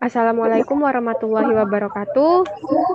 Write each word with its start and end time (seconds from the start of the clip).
Assalamualaikum 0.00 0.80
warahmatullahi 0.80 1.52
wabarakatuh. 1.60 2.48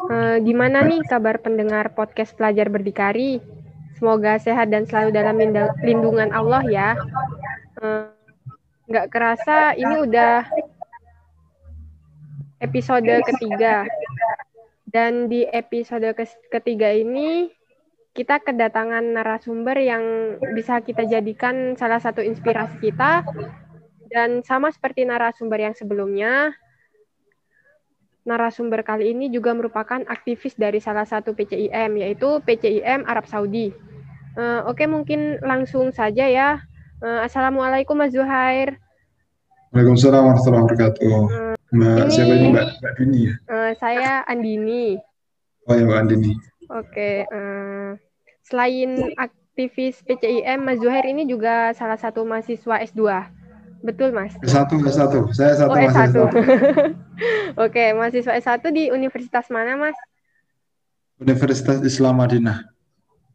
Eh, 0.09 0.37
gimana 0.41 0.81
nih 0.81 1.05
kabar 1.05 1.37
pendengar 1.37 1.93
podcast 1.93 2.33
Pelajar 2.33 2.65
Berdikari? 2.73 3.37
Semoga 3.93 4.41
sehat 4.41 4.73
dan 4.73 4.89
selalu 4.89 5.13
dalam 5.13 5.37
lindungan 5.85 6.33
Allah 6.33 6.65
ya. 6.65 6.97
Nggak 8.89 9.13
kerasa 9.13 9.77
ini 9.77 10.01
udah 10.01 10.49
episode 12.65 13.05
ketiga. 13.05 13.85
Dan 14.89 15.29
di 15.29 15.45
episode 15.45 16.09
ketiga 16.49 16.89
ini 16.89 17.53
kita 18.17 18.41
kedatangan 18.41 19.13
narasumber 19.13 19.77
yang 19.77 20.03
bisa 20.57 20.81
kita 20.81 21.05
jadikan 21.05 21.77
salah 21.77 22.01
satu 22.01 22.25
inspirasi 22.25 22.81
kita 22.81 23.21
dan 24.09 24.41
sama 24.41 24.73
seperti 24.73 25.05
narasumber 25.05 25.69
yang 25.69 25.77
sebelumnya, 25.77 26.55
narasumber 28.25 28.81
kali 28.81 29.13
ini 29.13 29.29
juga 29.29 29.53
merupakan 29.53 30.01
aktivis 30.09 30.57
dari 30.57 30.81
salah 30.81 31.05
satu 31.05 31.37
PCIM, 31.37 32.01
yaitu 32.01 32.41
PCIM 32.41 33.05
Arab 33.05 33.29
Saudi. 33.29 33.69
Uh, 34.35 34.65
Oke, 34.67 34.83
okay, 34.83 34.87
mungkin 34.89 35.39
langsung 35.45 35.93
saja 35.93 36.27
ya. 36.27 36.59
Uh, 36.99 37.23
Assalamualaikum 37.23 37.95
Mas 37.95 38.11
Zuhair. 38.11 38.81
Waalaikumsalam 39.71 40.25
warahmatullahi 40.25 40.63
wabarakatuh. 40.65 41.17
Uh, 41.31 41.55
Mbak 41.71 41.95
ini, 42.01 42.11
siapa 42.11 42.33
ini 42.33 42.47
Mbak, 42.51 42.67
Mbak 42.81 42.93
Dini 42.97 43.19
ya? 43.21 43.33
Uh, 43.47 43.71
saya 43.77 44.11
Andini. 44.27 44.85
Oh 45.69 45.73
ya 45.77 45.83
Mbak 45.85 45.99
Andini. 46.01 46.31
Oke. 46.33 46.81
Okay, 46.91 47.15
uh, 47.29 47.89
selain 48.43 49.13
aktivis 49.21 50.01
PCIM, 50.03 50.65
Mas 50.65 50.81
Zuhair 50.81 51.05
ini 51.05 51.29
juga 51.29 51.71
salah 51.77 51.95
satu 51.95 52.25
mahasiswa 52.25 52.81
S2. 52.89 53.01
Betul, 53.85 54.09
Mas? 54.17 54.33
S1, 54.41 54.81
S1. 54.81 55.29
Saya 55.37 55.53
satu 55.53 55.77
oh, 55.77 55.85
S1. 55.85 56.09
Oke, 57.69 57.93
mahasiswa 57.93 58.33
S1 58.33 58.65
di 58.73 58.89
Universitas 58.89 59.45
mana, 59.53 59.77
Mas? 59.77 59.93
Universitas 61.21 61.85
Islam 61.85 62.17
Madinah. 62.17 62.65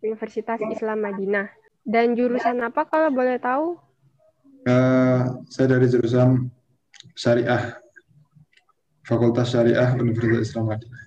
Universitas 0.03 0.59
Islam 0.67 1.07
Madinah. 1.07 1.55
Dan 1.87 2.19
jurusan 2.19 2.59
apa 2.67 2.83
kalau 2.91 3.15
boleh 3.15 3.39
tahu? 3.39 3.79
Uh, 4.67 5.39
saya 5.47 5.79
dari 5.79 5.87
jurusan 5.87 6.51
Syariah. 7.15 7.79
Fakultas 9.07 9.55
Syariah 9.55 9.95
Universitas 10.03 10.51
Islam 10.51 10.75
Madinah. 10.75 11.03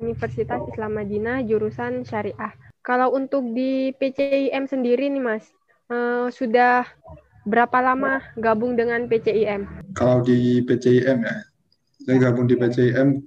Universitas 0.00 0.60
Islam 0.64 0.92
Madinah 0.96 1.36
jurusan 1.44 2.08
Syariah. 2.08 2.56
Kalau 2.80 3.12
untuk 3.12 3.44
di 3.52 3.92
PCIM 4.00 4.64
sendiri 4.64 5.12
nih 5.12 5.20
Mas, 5.20 5.44
uh, 5.92 6.32
sudah 6.32 6.88
Berapa 7.48 7.80
lama 7.80 8.20
gabung 8.36 8.76
dengan 8.76 9.08
PCIM? 9.08 9.64
Kalau 9.96 10.20
di 10.20 10.60
PCIM 10.68 11.24
ya, 11.24 11.36
saya 12.04 12.16
gabung 12.28 12.44
di 12.44 12.60
PCIM 12.60 13.24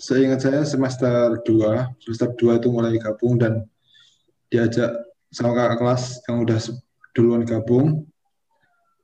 seingat 0.00 0.40
saya 0.40 0.64
semester 0.64 1.36
2, 1.44 2.00
semester 2.00 2.32
2 2.32 2.64
itu 2.64 2.68
mulai 2.72 2.96
gabung 2.96 3.36
dan 3.36 3.68
diajak 4.48 4.88
sama 5.28 5.52
kakak 5.52 5.84
kelas 5.84 6.02
yang 6.24 6.36
udah 6.48 6.58
duluan 7.12 7.44
gabung. 7.44 8.08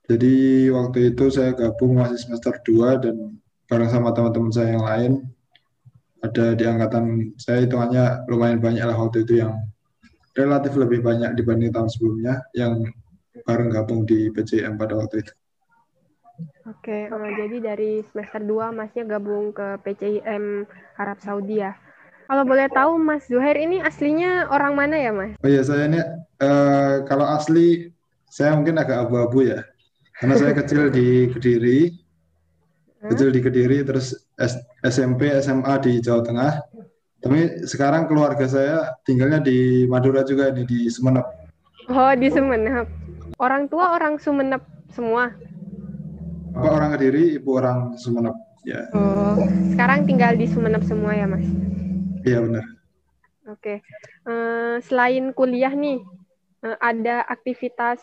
Jadi 0.08 0.68
waktu 0.72 1.12
itu 1.12 1.28
saya 1.28 1.52
gabung 1.52 2.00
masih 2.00 2.16
semester 2.16 2.56
2 2.64 3.05
dan 3.05 3.36
bareng 3.68 3.92
sama 3.92 4.16
teman-teman 4.16 4.48
saya 4.48 4.68
yang 4.72 4.84
lain 4.84 5.12
ada 6.24 6.56
di 6.56 6.64
angkatan 6.64 7.36
saya 7.36 7.68
hitungannya 7.68 8.24
lumayan 8.32 8.64
banyak 8.64 8.80
lah 8.80 8.96
waktu 8.96 9.28
itu 9.28 9.44
yang 9.44 9.60
relatif 10.32 10.72
lebih 10.72 11.05
banyak 11.05 11.36
dibanding 11.36 11.68
tahun 11.68 11.92
sebelumnya 11.92 12.40
yang 12.56 12.80
bareng 13.44 13.70
gabung 13.70 14.08
di 14.08 14.32
PCM 14.32 14.80
pada 14.80 14.96
waktu 14.96 15.24
itu. 15.24 15.32
Oke, 16.66 17.06
uh, 17.12 17.30
jadi 17.38 17.56
dari 17.62 18.02
semester 18.10 18.42
2 18.42 18.74
Masnya 18.74 19.04
gabung 19.06 19.54
ke 19.54 19.78
PCIM 19.86 20.66
Arab 20.98 21.20
Saudi 21.22 21.62
ya. 21.62 21.76
Kalau 22.24 22.42
boleh 22.48 22.66
tahu 22.72 22.96
Mas 22.96 23.28
Zuhair 23.28 23.60
ini 23.60 23.84
aslinya 23.84 24.48
orang 24.48 24.72
mana 24.72 24.96
ya 24.96 25.12
Mas? 25.12 25.36
Oh 25.44 25.50
iya, 25.52 25.60
saya 25.60 25.86
ini 25.86 26.00
uh, 26.40 27.04
kalau 27.04 27.28
asli 27.28 27.92
saya 28.33 28.56
mungkin 28.56 28.80
agak 28.80 29.06
abu-abu 29.06 29.44
ya. 29.44 29.60
Karena 30.18 30.34
saya 30.40 30.52
kecil 30.56 30.88
di 30.88 31.28
Kediri, 31.28 31.92
kecil 33.12 33.28
di 33.28 33.40
Kediri, 33.44 33.84
terus 33.84 34.16
S 34.40 34.56
SMP, 34.80 35.36
SMA 35.44 35.74
di 35.84 36.00
Jawa 36.00 36.24
Tengah. 36.24 36.52
Tapi 37.20 37.68
sekarang 37.68 38.08
keluarga 38.08 38.48
saya 38.48 38.96
tinggalnya 39.04 39.44
di 39.44 39.84
Madura 39.84 40.24
juga 40.24 40.48
nih 40.48 40.64
di 40.64 40.80
Sumeneb. 40.88 41.24
Oh 41.92 42.12
di 42.16 42.28
Sumeneb. 42.33 43.03
Orang 43.34 43.67
tua 43.67 43.98
orang 43.98 44.22
Sumeneb 44.22 44.62
semua. 44.95 45.34
Bapak 46.55 46.70
orang 46.70 46.90
Kediri, 46.95 47.34
ibu 47.34 47.50
orang 47.58 47.98
Sumeneb. 47.98 48.39
Ya. 48.62 48.86
Oh, 48.95 49.36
sekarang 49.74 50.06
tinggal 50.06 50.39
di 50.39 50.46
Sumeneb 50.46 50.86
semua 50.86 51.12
ya, 51.12 51.27
Mas? 51.27 51.45
Iya 52.22 52.39
benar. 52.40 52.64
Oke. 53.50 53.84
Uh, 54.24 54.78
selain 54.86 55.34
kuliah 55.34 55.74
nih, 55.74 56.00
uh, 56.64 56.78
ada 56.80 57.27
aktivitas 57.28 58.00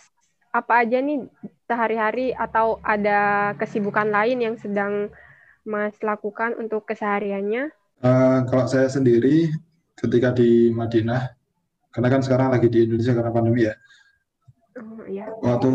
apa 0.52 0.84
aja 0.84 1.00
nih 1.00 1.26
sehari-hari 1.66 2.36
atau 2.36 2.78
ada 2.84 3.52
kesibukan 3.56 4.12
lain 4.12 4.44
yang 4.44 4.56
sedang 4.60 5.10
Mas 5.64 5.96
lakukan 6.04 6.60
untuk 6.60 6.84
kesehariannya? 6.86 7.72
Uh, 8.04 8.44
kalau 8.52 8.68
saya 8.68 8.92
sendiri 8.92 9.48
ketika 9.96 10.36
di 10.36 10.70
Madinah, 10.76 11.32
karena 11.96 12.10
kan 12.12 12.22
sekarang 12.22 12.52
lagi 12.52 12.68
di 12.68 12.84
Indonesia 12.84 13.16
karena 13.16 13.32
pandemi 13.32 13.66
ya, 13.66 13.74
Oh, 14.80 15.04
iya. 15.04 15.28
Waktu 15.44 15.72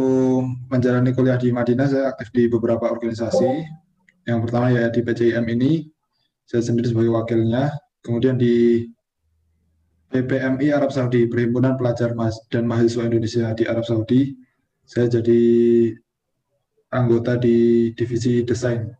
menjalani 0.72 1.12
kuliah 1.12 1.36
di 1.36 1.52
Madinah, 1.52 1.86
saya 1.88 2.04
aktif 2.16 2.32
di 2.32 2.48
beberapa 2.48 2.88
organisasi. 2.88 3.68
Yang 4.24 4.38
pertama 4.48 4.72
ya 4.72 4.88
di 4.88 5.00
PCIM 5.04 5.44
ini, 5.52 5.72
saya 6.48 6.64
sendiri 6.64 6.88
sebagai 6.88 7.12
wakilnya. 7.12 7.76
Kemudian 8.00 8.40
di 8.40 8.86
PPMI 10.08 10.72
Arab 10.72 10.94
Saudi, 10.94 11.28
Perhimpunan 11.28 11.76
Pelajar 11.76 12.16
dan 12.48 12.64
Mahasiswa 12.64 13.04
Indonesia 13.04 13.52
di 13.52 13.68
Arab 13.68 13.84
Saudi. 13.84 14.32
Saya 14.86 15.10
jadi 15.10 15.42
anggota 16.94 17.36
di 17.36 17.90
divisi 17.92 18.40
desain. 18.46 18.96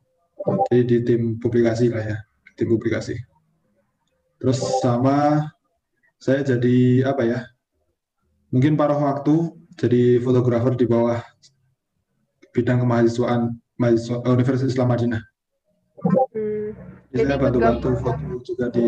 Jadi 0.69 0.83
di 0.85 0.97
tim 1.07 1.23
publikasi 1.41 1.89
lah 1.89 2.05
ya, 2.05 2.19
tim 2.59 2.69
publikasi. 2.69 3.17
Terus 4.37 4.61
sama 4.85 5.49
saya 6.21 6.45
jadi 6.45 7.07
apa 7.09 7.23
ya? 7.25 7.41
Mungkin 8.53 8.77
paruh 8.77 8.99
waktu 9.01 9.66
jadi 9.77 10.19
fotografer 10.25 10.73
di 10.73 10.89
bawah 10.89 11.21
bidang 12.57 12.81
kemahasiswaan 12.81 13.61
mahasiswa 13.77 14.25
eh, 14.25 14.33
Universitas 14.33 14.73
Islam 14.73 14.89
Madinah. 14.89 15.23
Hmm. 16.33 16.73
Jadi 17.13 17.23
saya 17.29 17.39
bantu-bantu 17.41 17.89
foto 18.01 18.41
juga 18.45 18.67
di 18.73 18.85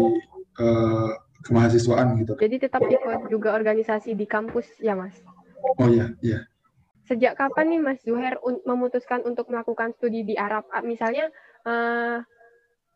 uh, 0.61 1.13
kemahasiswaan 1.45 2.17
gitu. 2.25 2.33
Jadi 2.41 2.57
tetap 2.61 2.83
ikut 2.85 3.29
juga 3.29 3.53
organisasi 3.57 4.17
di 4.17 4.25
kampus 4.25 4.69
ya 4.81 4.97
Mas? 4.97 5.17
Oh 5.81 5.89
iya, 5.89 6.13
iya. 6.25 6.49
Sejak 7.09 7.41
kapan 7.41 7.73
nih 7.73 7.81
Mas 7.81 8.01
Zuhair 8.05 8.37
memutuskan 8.69 9.25
untuk 9.25 9.49
melakukan 9.49 9.97
studi 9.97 10.25
di 10.29 10.35
Arab? 10.37 10.69
Ah, 10.69 10.85
misalnya 10.85 11.33
uh, 11.65 12.21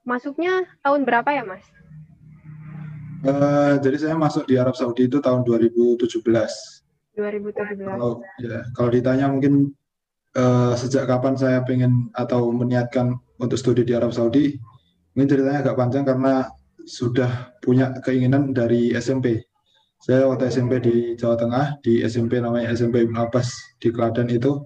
masuknya 0.05 0.69
tahun 0.85 1.09
berapa 1.09 1.33
ya 1.33 1.45
Mas? 1.49 1.65
Uh, 3.23 3.79
jadi 3.79 3.97
saya 4.03 4.17
masuk 4.19 4.51
di 4.51 4.59
Arab 4.59 4.75
Saudi 4.75 5.07
itu 5.07 5.23
tahun 5.23 5.47
2017. 5.47 6.82
2017. 7.17 7.85
Kalau 7.85 8.25
ya, 8.41 8.61
kalau 8.73 8.91
ditanya 8.93 9.27
mungkin 9.29 9.77
uh, 10.37 10.73
sejak 10.77 11.05
kapan 11.09 11.35
saya 11.37 11.61
pengen 11.65 12.09
atau 12.17 12.49
meniatkan 12.53 13.17
untuk 13.37 13.61
studi 13.61 13.85
di 13.85 13.93
Arab 13.93 14.17
Saudi, 14.17 14.57
mungkin 15.13 15.29
ceritanya 15.29 15.61
agak 15.65 15.77
panjang 15.77 16.05
karena 16.09 16.49
sudah 16.83 17.55
punya 17.63 17.95
keinginan 18.03 18.57
dari 18.57 18.91
SMP. 18.97 19.45
Saya 20.03 20.27
waktu 20.27 20.51
SMP 20.51 20.83
di 20.83 21.15
Jawa 21.15 21.39
Tengah, 21.39 21.79
di 21.79 22.03
SMP 22.03 22.43
namanya 22.43 22.75
SMP 22.75 23.07
Ibn 23.07 23.23
Abbas 23.23 23.79
di 23.79 23.95
Klaten 23.95 24.27
itu, 24.35 24.59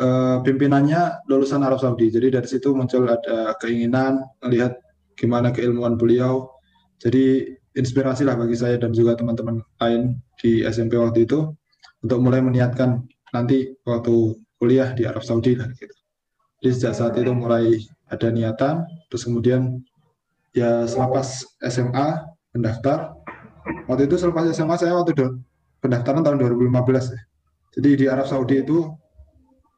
uh, 0.00 0.40
pimpinannya 0.40 1.28
lulusan 1.28 1.60
Arab 1.60 1.76
Saudi. 1.76 2.08
Jadi 2.08 2.32
dari 2.32 2.48
situ 2.48 2.72
muncul 2.72 3.04
ada 3.04 3.52
keinginan 3.60 4.24
melihat 4.40 4.80
gimana 5.12 5.52
keilmuan 5.52 6.00
beliau. 6.00 6.48
Jadi 6.96 7.59
inspirasi 7.74 8.26
lah 8.26 8.34
bagi 8.34 8.58
saya 8.58 8.76
dan 8.80 8.90
juga 8.90 9.14
teman-teman 9.14 9.62
lain 9.78 10.18
di 10.42 10.66
SMP 10.66 10.98
waktu 10.98 11.26
itu 11.26 11.54
untuk 12.02 12.18
mulai 12.18 12.42
meniatkan 12.42 13.06
nanti 13.30 13.70
waktu 13.86 14.34
kuliah 14.58 14.92
di 14.92 15.06
Arab 15.06 15.22
Saudi 15.22 15.54
lah 15.54 15.70
gitu. 15.78 15.94
Jadi 16.60 16.70
sejak 16.76 16.94
saat 16.96 17.14
itu 17.16 17.32
mulai 17.32 17.80
ada 18.10 18.28
niatan, 18.28 18.84
terus 19.08 19.24
kemudian 19.24 19.80
ya 20.52 20.84
selepas 20.84 21.46
SMA 21.62 22.26
pendaftar, 22.52 23.16
waktu 23.88 24.10
itu 24.10 24.20
selepas 24.20 24.44
SMA 24.52 24.76
saya 24.76 24.92
waktu 24.98 25.16
do, 25.16 25.40
pendaftaran 25.80 26.20
tahun 26.20 26.36
2015 26.36 27.16
ya. 27.16 27.22
Jadi 27.78 27.90
di 27.96 28.06
Arab 28.10 28.26
Saudi 28.28 28.60
itu 28.60 28.92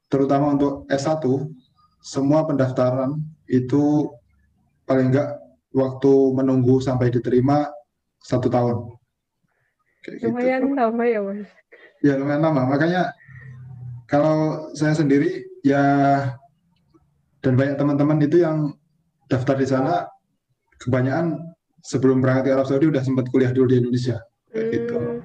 terutama 0.09 0.57
untuk 0.57 0.89
S1 0.89 1.23
semua 2.03 2.43
pendaftaran 2.49 3.15
itu 3.47 4.11
paling 4.89 5.15
enggak 5.15 5.39
waktu 5.71 6.13
menunggu 6.35 6.83
sampai 6.83 7.15
diterima 7.15 7.69
satu 8.23 8.49
tahun. 8.49 8.77
Kayak 10.03 10.17
gitu. 10.19 10.27
lumayan 10.31 10.63
gitu. 10.67 10.75
lama 10.79 11.05
ya 11.07 11.21
mas. 11.23 11.51
Ya 12.03 12.15
lumayan 12.19 12.43
lama. 12.43 12.63
Makanya 12.67 13.03
kalau 14.11 14.69
saya 14.75 14.95
sendiri 14.99 15.47
ya 15.63 15.85
dan 17.43 17.55
banyak 17.59 17.79
teman-teman 17.79 18.19
itu 18.23 18.43
yang 18.43 18.75
daftar 19.27 19.59
di 19.59 19.67
sana 19.67 20.07
kebanyakan 20.83 21.55
sebelum 21.83 22.23
berangkat 22.23 22.51
ke 22.51 22.53
Arab 22.55 22.67
Saudi 22.67 22.87
udah 22.91 23.03
sempat 23.03 23.27
kuliah 23.31 23.51
dulu 23.51 23.71
di 23.71 23.83
Indonesia 23.83 24.23
kayak 24.51 24.67
gitu. 24.71 24.95
Hmm, 24.99 25.19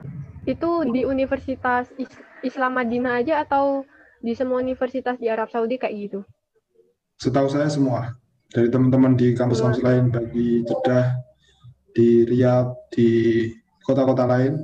itu 0.50 0.70
di 0.90 1.02
Universitas 1.06 1.90
Is- 1.98 2.24
Islam 2.42 2.78
Madinah 2.78 3.22
aja 3.22 3.46
atau 3.46 3.86
di 4.22 4.34
semua 4.34 4.62
universitas 4.62 5.18
di 5.22 5.30
Arab 5.30 5.54
Saudi 5.54 5.78
kayak 5.78 5.94
gitu? 5.94 6.20
Setahu 7.22 7.50
saya 7.50 7.70
semua 7.70 8.18
dari 8.54 8.70
teman-teman 8.70 9.14
di 9.14 9.34
kampus-kampus 9.38 9.82
lain 9.82 10.10
baik 10.10 10.30
di 10.34 10.62
Jeddah, 10.66 11.18
di 11.98 12.30
Riyadh, 12.30 12.94
di 12.94 13.10
kota-kota 13.82 14.30
lain 14.30 14.62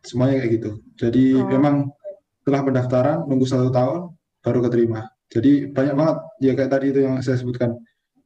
semuanya 0.00 0.40
kayak 0.40 0.52
gitu. 0.56 0.70
Jadi 0.96 1.36
Oh. 1.36 1.44
memang 1.44 1.92
setelah 2.40 2.64
pendaftaran 2.64 3.18
nunggu 3.28 3.44
satu 3.44 3.68
tahun 3.68 4.16
baru 4.40 4.64
keterima. 4.64 5.04
Jadi 5.28 5.68
banyak 5.70 5.92
banget 5.94 6.16
ya 6.40 6.52
kayak 6.56 6.70
tadi 6.72 6.86
itu 6.88 7.04
yang 7.04 7.20
saya 7.20 7.36
sebutkan 7.36 7.76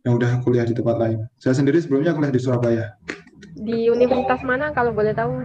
yang 0.07 0.15
udah 0.15 0.39
kuliah 0.47 0.63
di 0.63 0.71
tempat 0.73 0.97
lain. 0.97 1.19
Saya 1.43 1.59
sendiri 1.59 1.83
sebelumnya 1.83 2.15
kuliah 2.15 2.31
di 2.31 2.39
Surabaya 2.39 2.87
Di 3.55 3.91
universitas 3.91 4.41
mana 4.47 4.71
kalau 4.71 4.95
boleh 4.95 5.15
tahu? 5.15 5.43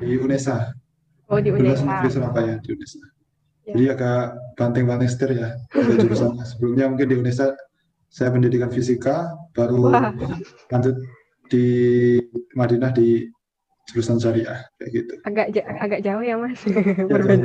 Di 0.00 0.16
UNESA, 0.16 0.72
Oh, 1.28 1.38
di 1.40 1.48
UNESA. 1.52 1.84
Negeri 1.84 2.10
Surabaya 2.12 2.54
di 2.60 2.68
UNESA. 2.72 2.98
Ya. 3.00 3.72
Jadi 3.76 3.84
agak 3.92 4.22
banting-banting 4.56 5.08
setir 5.08 5.30
ya 5.36 5.48
jurusannya. 5.72 6.44
Sebelumnya 6.56 6.88
mungkin 6.92 7.06
di 7.08 7.16
UNESA 7.20 7.52
saya 8.10 8.28
pendidikan 8.34 8.68
fisika, 8.68 9.32
baru 9.56 9.88
Wah. 9.92 10.10
lanjut 10.68 10.96
di 11.50 11.66
Madinah 12.54 12.90
di 12.94 13.30
jurusan 13.90 14.22
syariah 14.22 14.66
kayak 14.78 14.90
gitu. 14.94 15.14
Agak 15.26 15.46
agak 15.66 16.00
jauh 16.06 16.22
ya, 16.22 16.38
Mas. 16.38 16.62
Ya. 16.62 17.36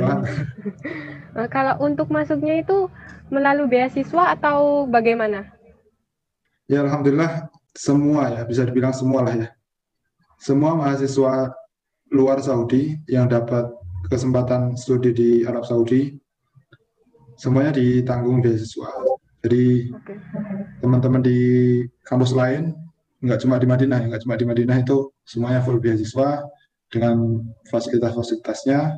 Nah, 1.34 1.46
kalau 1.54 1.74
untuk 1.82 2.08
masuknya 2.12 2.62
itu 2.62 2.86
melalui 3.32 3.66
beasiswa 3.66 4.38
atau 4.38 4.86
bagaimana? 4.86 5.50
Ya 6.66 6.82
alhamdulillah 6.82 7.50
semua 7.74 8.30
ya 8.30 8.42
bisa 8.46 8.66
dibilang 8.66 8.94
semua 8.94 9.26
lah 9.26 9.34
ya. 9.34 9.48
Semua 10.38 10.78
mahasiswa 10.78 11.50
luar 12.12 12.38
Saudi 12.42 12.98
yang 13.10 13.26
dapat 13.26 13.66
kesempatan 14.06 14.78
studi 14.78 15.10
di 15.10 15.30
Arab 15.42 15.66
Saudi 15.66 16.14
semuanya 17.34 17.74
ditanggung 17.74 18.40
beasiswa. 18.42 18.88
Jadi 19.42 19.90
teman-teman 20.82 21.22
di 21.22 21.38
kampus 22.02 22.34
lain 22.34 22.74
nggak 23.26 23.42
cuma 23.42 23.58
di 23.58 23.66
Madinah 23.66 23.98
ya, 24.00 24.06
nggak 24.08 24.22
cuma 24.22 24.38
di 24.38 24.46
Madinah 24.46 24.76
itu 24.80 25.10
semuanya 25.26 25.60
full 25.66 25.82
beasiswa 25.82 26.46
dengan 26.88 27.42
fasilitas-fasilitasnya. 27.68 28.94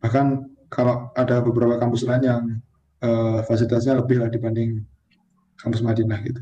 Bahkan 0.00 0.26
kalau 0.70 1.10
ada 1.18 1.42
beberapa 1.42 1.76
kampus 1.82 2.06
lain 2.06 2.22
yang 2.22 2.42
eh, 3.02 3.40
fasilitasnya 3.44 3.98
lebih 3.98 4.22
lah 4.22 4.30
dibanding 4.30 4.86
kampus 5.58 5.82
Madinah 5.82 6.18
gitu. 6.22 6.40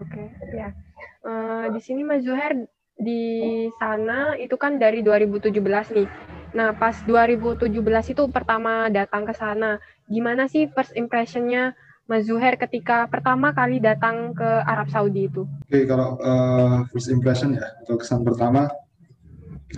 Oke, 0.00 0.32
ya. 0.56 0.72
Eh, 1.20 1.66
di 1.76 1.80
sini 1.84 2.00
Mas 2.00 2.24
Zuhair 2.24 2.56
di 2.96 3.68
sana 3.76 4.36
itu 4.40 4.56
kan 4.56 4.80
dari 4.80 5.04
2017 5.04 5.92
nih. 5.92 6.08
Nah, 6.56 6.74
pas 6.74 6.96
2017 7.06 7.70
itu 8.10 8.22
pertama 8.32 8.90
datang 8.90 9.22
ke 9.22 9.36
sana, 9.36 9.78
gimana 10.10 10.50
sih 10.50 10.66
first 10.72 10.96
impression-nya 10.98 11.78
Mas 12.10 12.26
Zuhair 12.26 12.58
ketika 12.58 13.06
pertama 13.06 13.54
kali 13.54 13.78
datang 13.78 14.34
ke 14.34 14.42
Arab 14.66 14.90
Saudi 14.90 15.30
itu? 15.30 15.46
Oke, 15.46 15.86
kalau 15.86 16.18
eh, 16.18 16.76
first 16.90 17.06
impression 17.06 17.54
ya, 17.54 17.62
atau 17.86 17.94
kesan 17.94 18.26
pertama, 18.26 18.66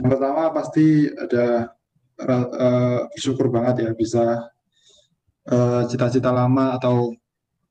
yang 0.00 0.08
pertama 0.08 0.48
pasti 0.56 1.12
ada 1.12 1.76
eh, 2.24 3.00
bersyukur 3.12 3.52
banget 3.52 3.84
ya 3.84 3.90
bisa 3.92 4.48
eh, 5.44 5.82
cita-cita 5.92 6.32
lama 6.32 6.80
atau 6.80 7.12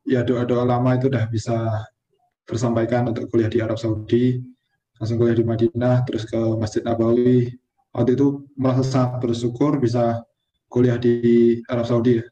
ya 0.06 0.22
doa-doa 0.22 0.62
lama 0.62 0.94
itu 0.94 1.10
udah 1.10 1.26
bisa 1.26 1.58
tersampaikan 2.46 3.10
untuk 3.10 3.34
kuliah 3.34 3.50
di 3.50 3.66
Arab 3.66 3.82
Saudi, 3.82 4.46
langsung 5.02 5.18
kuliah 5.18 5.42
di 5.42 5.46
Madinah, 5.46 6.06
terus 6.06 6.30
ke 6.30 6.38
Masjid 6.38 6.86
Nabawi. 6.86 7.50
Waktu 7.98 8.14
itu 8.14 8.46
merasa 8.54 8.86
sangat 8.86 9.26
bersyukur 9.26 9.82
bisa 9.82 10.22
kuliah 10.70 11.02
di 11.02 11.58
Arab 11.66 11.90
Saudi 11.90 12.22
ya. 12.22 12.26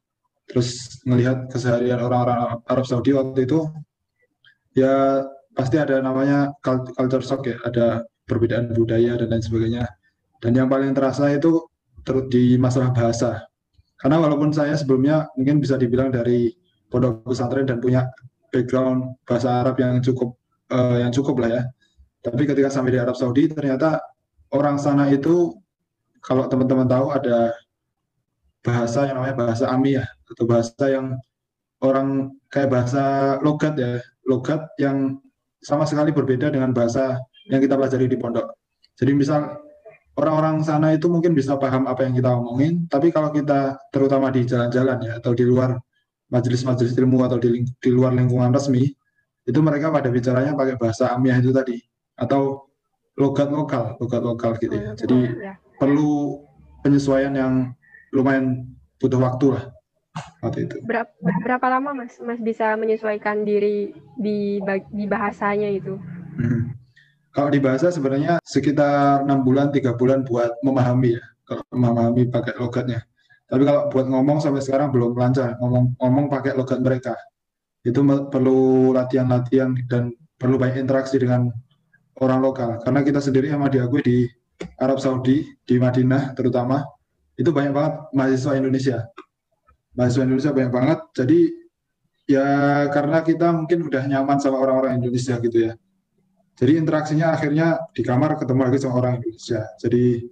Terus 0.50 1.00
melihat 1.06 1.46
keseharian 1.54 2.02
orang-orang 2.02 2.58
Arab 2.66 2.86
Saudi 2.90 3.14
waktu 3.14 3.46
itu 3.46 3.70
ya 4.74 5.22
pasti 5.54 5.78
ada 5.78 6.02
namanya 6.02 6.50
cult- 6.66 6.90
culture 6.98 7.22
shock 7.22 7.46
ya, 7.46 7.58
ada 7.62 8.02
perbedaan 8.26 8.74
budaya 8.74 9.14
dan 9.14 9.30
lain 9.30 9.46
sebagainya. 9.46 9.86
Dan 10.42 10.58
yang 10.58 10.66
paling 10.66 10.98
terasa 10.98 11.30
itu 11.30 11.70
ter- 12.02 12.26
di 12.34 12.58
masalah 12.58 12.90
bahasa. 12.90 13.46
Karena 14.00 14.18
walaupun 14.18 14.50
saya 14.50 14.74
sebelumnya 14.74 15.30
mungkin 15.38 15.62
bisa 15.62 15.78
dibilang 15.78 16.10
dari 16.10 16.50
pondok 16.90 17.30
pesantren 17.30 17.70
dan 17.70 17.78
punya 17.78 18.10
background 18.50 19.22
bahasa 19.30 19.62
Arab 19.62 19.78
yang 19.78 20.02
cukup 20.02 20.34
eh, 20.74 21.06
yang 21.06 21.14
cukup 21.14 21.46
lah 21.46 21.50
ya. 21.62 21.64
Tapi 22.26 22.44
ketika 22.50 22.74
sampai 22.74 22.98
di 22.98 23.00
Arab 23.00 23.14
Saudi 23.14 23.46
ternyata 23.52 24.02
orang 24.56 24.82
sana 24.82 25.06
itu 25.14 25.54
kalau 26.26 26.50
teman-teman 26.50 26.90
tahu 26.90 27.14
ada 27.14 27.54
bahasa 28.66 29.08
yang 29.08 29.22
namanya 29.22 29.36
bahasa 29.40 29.72
amiyah 29.72 30.08
atau 30.30 30.46
bahasa 30.46 30.86
yang 30.86 31.18
orang 31.82 32.36
kayak 32.52 32.70
bahasa 32.70 33.04
logat 33.42 33.74
ya, 33.80 34.00
logat 34.28 34.68
yang 34.78 35.20
sama 35.60 35.84
sekali 35.88 36.12
berbeda 36.12 36.52
dengan 36.52 36.72
bahasa 36.72 37.20
yang 37.48 37.60
kita 37.60 37.76
pelajari 37.76 38.08
di 38.08 38.18
pondok. 38.20 38.56
Jadi 39.00 39.12
misal 39.16 39.60
orang-orang 40.20 40.64
sana 40.64 40.92
itu 40.92 41.08
mungkin 41.08 41.32
bisa 41.32 41.56
paham 41.56 41.88
apa 41.88 42.04
yang 42.04 42.14
kita 42.16 42.30
omongin, 42.36 42.86
tapi 42.92 43.12
kalau 43.12 43.32
kita 43.32 43.80
terutama 43.92 44.32
di 44.32 44.44
jalan-jalan 44.44 45.00
ya 45.04 45.14
atau 45.24 45.32
di 45.32 45.48
luar 45.48 45.80
majelis-majelis 46.30 46.94
ilmu 47.00 47.26
atau 47.26 47.42
di, 47.42 47.66
di 47.66 47.90
luar 47.90 48.14
lingkungan 48.14 48.52
resmi, 48.52 48.92
itu 49.48 49.60
mereka 49.64 49.90
pada 49.90 50.12
bicaranya 50.12 50.54
pakai 50.54 50.76
bahasa 50.78 51.16
amiyah 51.16 51.40
itu 51.42 51.52
tadi 51.56 51.80
atau 52.20 52.70
logat 53.16 53.50
lokal, 53.50 53.98
logat 53.98 54.22
lokal 54.22 54.52
gitu 54.60 54.76
ya. 54.76 54.92
Jadi 54.94 55.20
ya. 55.42 55.56
perlu 55.80 56.44
penyesuaian 56.84 57.34
yang 57.36 57.54
lumayan 58.12 58.68
butuh 59.00 59.20
waktu 59.20 59.56
lah 59.56 59.64
waktu 60.44 60.68
itu. 60.70 60.76
Berapa, 60.86 61.12
berapa 61.44 61.66
lama 61.68 62.04
Mas 62.04 62.18
Mas 62.24 62.40
bisa 62.40 62.74
menyesuaikan 62.76 63.44
diri 63.44 63.94
di 64.20 64.60
di 64.92 65.06
bahasanya 65.06 65.70
itu? 65.72 65.98
Hmm. 66.40 66.76
Kalau 67.30 67.50
di 67.54 67.62
bahasa 67.62 67.94
sebenarnya 67.94 68.42
sekitar 68.42 69.24
enam 69.24 69.46
bulan, 69.46 69.70
tiga 69.70 69.94
bulan 69.94 70.26
buat 70.26 70.50
memahami 70.66 71.16
ya, 71.16 71.24
kalau 71.46 71.64
memahami 71.72 72.26
pakai 72.28 72.58
logatnya. 72.58 73.06
Tapi 73.50 73.66
kalau 73.66 73.90
buat 73.90 74.06
ngomong 74.06 74.38
sampai 74.42 74.62
sekarang 74.62 74.94
belum 74.94 75.18
lancar, 75.18 75.58
ngomong 75.58 75.98
ngomong 75.98 76.26
pakai 76.30 76.54
logat 76.54 76.82
mereka. 76.82 77.14
Itu 77.82 78.06
perlu 78.06 78.92
latihan-latihan 78.94 79.74
dan 79.90 80.14
perlu 80.38 80.60
banyak 80.60 80.86
interaksi 80.86 81.18
dengan 81.18 81.50
orang 82.22 82.40
lokal. 82.44 82.78
Karena 82.84 83.02
kita 83.02 83.20
sendiri 83.24 83.50
sama 83.50 83.72
diakui 83.72 84.02
di 84.06 84.18
Arab 84.78 85.00
Saudi, 85.00 85.48
di 85.64 85.76
Madinah 85.80 86.36
terutama, 86.36 86.84
itu 87.40 87.50
banyak 87.50 87.72
banget 87.72 87.94
mahasiswa 88.12 88.54
Indonesia. 88.60 88.98
Mahasiswa 89.98 90.26
Indonesia 90.26 90.52
banyak 90.54 90.74
banget. 90.74 91.00
Jadi 91.16 91.40
ya 92.30 92.48
karena 92.94 93.26
kita 93.26 93.48
mungkin 93.50 93.90
udah 93.90 94.04
nyaman 94.06 94.38
sama 94.38 94.62
orang-orang 94.62 95.02
Indonesia 95.02 95.42
gitu 95.42 95.58
ya. 95.70 95.74
Jadi 96.60 96.72
interaksinya 96.76 97.32
akhirnya 97.32 97.80
di 97.96 98.04
kamar 98.04 98.36
ketemu 98.36 98.68
lagi 98.68 98.78
sama 98.84 99.00
orang 99.00 99.24
Indonesia. 99.24 99.64
Jadi 99.80 100.28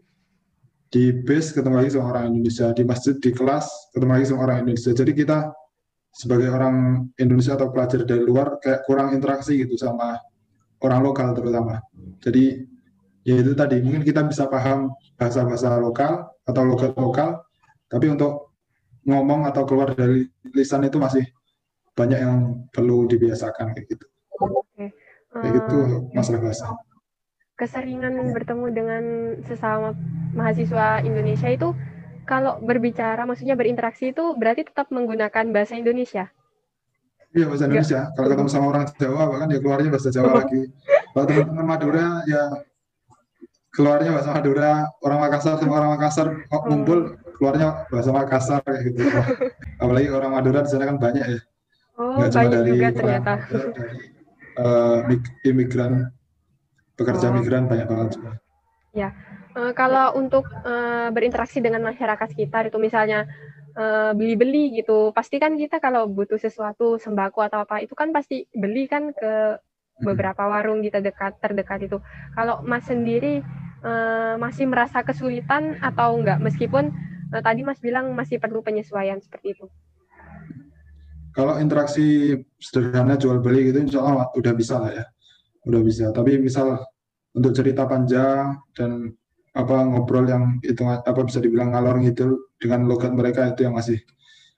di 0.87 1.03
base 1.23 1.51
ketemu 1.51 1.75
lagi 1.83 1.89
sama 1.95 2.05
orang 2.15 2.25
Indonesia, 2.31 2.67
di 2.71 2.83
masjid, 2.83 3.15
di 3.19 3.31
kelas 3.31 3.67
ketemu 3.95 4.11
lagi 4.11 4.25
sama 4.27 4.39
orang 4.47 4.57
Indonesia. 4.63 4.91
Jadi 4.91 5.11
kita 5.15 5.37
sebagai 6.11 6.49
orang 6.49 7.07
Indonesia 7.19 7.53
atau 7.53 7.69
pelajar 7.69 8.01
dari 8.07 8.23
luar 8.23 8.57
kayak 8.57 8.87
kurang 8.87 9.13
interaksi 9.13 9.59
gitu 9.59 9.75
sama 9.77 10.17
orang 10.83 11.01
lokal 11.03 11.35
terutama. 11.35 11.79
Jadi 12.23 12.65
ya 13.27 13.35
itu 13.37 13.51
tadi 13.53 13.83
mungkin 13.83 14.07
kita 14.07 14.23
bisa 14.25 14.47
paham 14.47 14.91
bahasa-bahasa 15.19 15.75
lokal 15.77 16.27
atau 16.47 16.63
logat 16.63 16.95
lokal, 16.95 17.43
tapi 17.91 18.07
untuk 18.07 18.46
ngomong 19.07 19.47
atau 19.47 19.63
keluar 19.63 19.95
dari 19.95 20.27
lisan 20.51 20.83
itu 20.83 20.99
masih 20.99 21.23
banyak 21.95 22.19
yang 22.19 22.37
perlu 22.69 23.07
dibiasakan 23.07 23.73
kayak 23.73 23.87
gitu. 23.89 24.05
Kayak 25.33 25.53
gitu 25.63 25.75
Eh, 25.75 25.85
untuk 25.87 26.03
masalah 26.13 26.41
bahasa. 26.43 26.65
keseringan 27.57 28.13
bertemu 28.37 28.65
dengan 28.69 29.03
sesama 29.41 29.97
mahasiswa 30.37 31.01
Indonesia 31.01 31.49
itu 31.49 31.73
kalau 32.29 32.61
berbicara 32.61 33.25
maksudnya 33.25 33.57
berinteraksi 33.57 34.13
itu 34.13 34.37
berarti 34.37 34.69
tetap 34.69 34.93
menggunakan 34.93 35.49
bahasa 35.49 35.73
Indonesia. 35.73 36.29
Iya 37.33 37.45
bahasa 37.49 37.65
Indonesia. 37.65 38.13
Kalau 38.13 38.27
ketemu 38.29 38.49
sama 38.51 38.65
orang 38.69 38.85
Jawa 38.93 39.23
bahkan 39.25 39.47
ya 39.49 39.57
keluarnya 39.57 39.89
bahasa 39.89 40.09
Jawa 40.13 40.45
lagi. 40.45 40.69
Kalau 41.17 41.25
teman-teman 41.25 41.65
Madura 41.65 42.07
ya 42.29 42.43
keluarnya 43.73 44.09
bahasa 44.13 44.29
Madura. 44.37 44.71
Orang 45.01 45.19
Makassar 45.25 45.57
sama 45.57 45.73
orang 45.81 45.91
Makassar 45.97 46.27
ngumpul 46.69 47.17
keluarnya 47.37 47.87
bahasa 47.87 48.09
Makassar 48.11 48.59
kayak 48.65 48.81
gitu. 48.91 49.01
Apalagi 49.81 50.07
orang 50.09 50.31
Madura 50.33 50.65
di 50.65 50.69
sana 50.73 50.89
kan 50.89 50.97
banyak 50.97 51.25
ya. 51.25 51.39
Oh, 51.97 52.17
Nggak 52.17 52.29
cuma 52.33 52.41
banyak 52.41 52.53
dari 52.53 52.69
juga 52.69 52.85
orang 52.85 52.97
ternyata. 52.97 53.31
Madura, 53.37 53.69
dari 53.77 54.97
mig- 55.07 55.33
imigran, 55.45 55.93
pekerja 56.97 57.25
Oh. 57.29 57.33
migran 57.37 57.63
banyak 57.69 57.87
banget 57.87 58.09
juga. 58.17 58.31
Eh, 59.57 59.73
kalau 59.73 60.13
untuk 60.13 60.45
eh, 60.45 61.09
berinteraksi 61.09 61.57
dengan 61.61 61.81
masyarakat 61.85 62.27
sekitar 62.33 62.69
itu 62.69 62.77
misalnya 62.77 63.25
beli-beli 64.17 64.73
uh, 64.73 64.81
gitu. 64.81 64.99
Pasti 65.13 65.37
kan 65.37 65.53
kita 65.53 65.77
kalau 65.77 66.09
butuh 66.09 66.41
sesuatu 66.41 66.97
sembako 66.97 67.45
atau 67.45 67.61
apa 67.61 67.77
itu 67.77 67.93
kan 67.93 68.09
pasti 68.09 68.49
beli 68.49 68.89
kan 68.89 69.13
ke 69.13 69.61
beberapa 70.01 70.49
warung 70.49 70.81
di 70.81 70.89
terdekat 70.89 71.37
terdekat 71.37 71.85
itu. 71.85 72.01
Kalau 72.33 72.65
Mas 72.65 72.89
sendiri 72.89 73.45
uh, 73.85 74.33
masih 74.41 74.65
merasa 74.65 75.05
kesulitan 75.05 75.77
atau 75.77 76.17
enggak 76.17 76.41
meskipun 76.41 76.89
uh, 77.33 77.41
tadi 77.43 77.61
Mas 77.63 77.79
bilang 77.79 78.13
masih 78.13 78.37
perlu 78.39 78.63
penyesuaian 78.63 79.19
seperti 79.19 79.57
itu. 79.57 79.65
Kalau 81.35 81.61
interaksi 81.61 82.33
sederhana 82.57 83.13
jual 83.13 83.37
beli 83.37 83.69
gitu 83.69 83.77
insya 83.85 84.01
Allah 84.01 84.25
udah 84.33 84.53
bisa 84.57 84.81
lah 84.81 84.91
ya. 84.91 85.05
Udah 85.69 85.81
bisa. 85.85 86.09
Tapi 86.09 86.41
misal 86.41 86.81
untuk 87.37 87.53
cerita 87.53 87.85
panjang 87.85 88.57
dan 88.73 89.13
apa 89.53 89.85
ngobrol 89.85 90.25
yang 90.25 90.57
itu 90.65 90.81
apa 90.85 91.21
bisa 91.25 91.41
dibilang 91.41 91.73
ngalor 91.73 92.01
gitu 92.05 92.53
dengan 92.57 92.89
logat 92.89 93.13
mereka 93.13 93.53
itu 93.53 93.69
yang 93.69 93.77
masih 93.77 94.01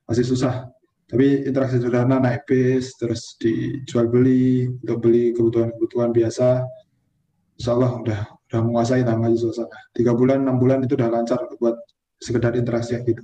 masih 0.07 0.23
susah. 0.23 0.71
Tapi 1.09 1.49
interaksi 1.49 1.81
sederhana 1.81 2.21
naik 2.21 2.45
bis 2.45 2.93
terus 2.95 3.33
dijual 3.41 4.07
beli 4.07 4.69
untuk 4.69 5.09
beli 5.09 5.33
kebutuhan-kebutuhan 5.33 6.13
biasa, 6.13 6.63
insya 7.57 7.71
Allah 7.73 7.91
udah 7.97 8.19
udah 8.49 8.59
menguasai 8.61 9.01
nama 9.01 9.27
suasana. 9.33 9.73
Tiga 9.91 10.13
bulan 10.13 10.45
enam 10.45 10.61
bulan 10.61 10.85
itu 10.85 10.93
udah 10.93 11.09
lancar 11.09 11.41
buat 11.57 11.75
sekedar 12.19 12.53
interaksi 12.53 12.99
gitu. 13.01 13.23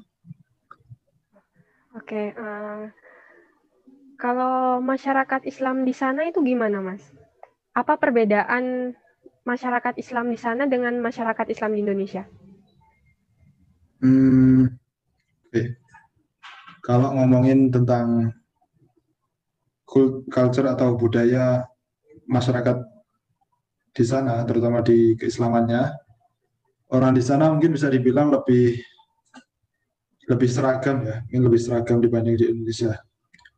Oke, 1.96 2.12
okay, 2.12 2.28
uh, 2.36 2.92
kalau 4.16 4.80
masyarakat 4.80 5.44
Islam 5.48 5.84
di 5.84 5.92
sana 5.96 6.28
itu 6.28 6.40
gimana, 6.44 6.80
Mas? 6.80 7.04
Apa 7.76 8.00
perbedaan 8.00 8.96
masyarakat 9.44 9.96
Islam 10.00 10.32
di 10.32 10.40
sana 10.40 10.68
dengan 10.68 10.96
masyarakat 11.00 11.48
Islam 11.52 11.76
di 11.76 11.80
Indonesia? 11.84 12.24
Hmm, 14.00 14.68
okay. 15.48 15.76
Kalau 16.84 17.16
ngomongin 17.16 17.72
tentang 17.72 18.32
culture 20.30 20.68
atau 20.68 21.00
budaya 21.00 21.64
masyarakat 22.28 22.78
di 23.96 24.04
sana, 24.04 24.44
terutama 24.44 24.84
di 24.84 25.16
keislamannya, 25.16 26.05
orang 26.94 27.18
di 27.18 27.24
sana 27.24 27.50
mungkin 27.50 27.74
bisa 27.74 27.90
dibilang 27.90 28.30
lebih 28.30 28.78
lebih 30.26 30.50
seragam 30.50 31.06
ya, 31.06 31.22
mungkin 31.26 31.42
lebih 31.50 31.62
seragam 31.62 32.02
dibanding 32.02 32.36
di 32.38 32.46
Indonesia. 32.50 32.98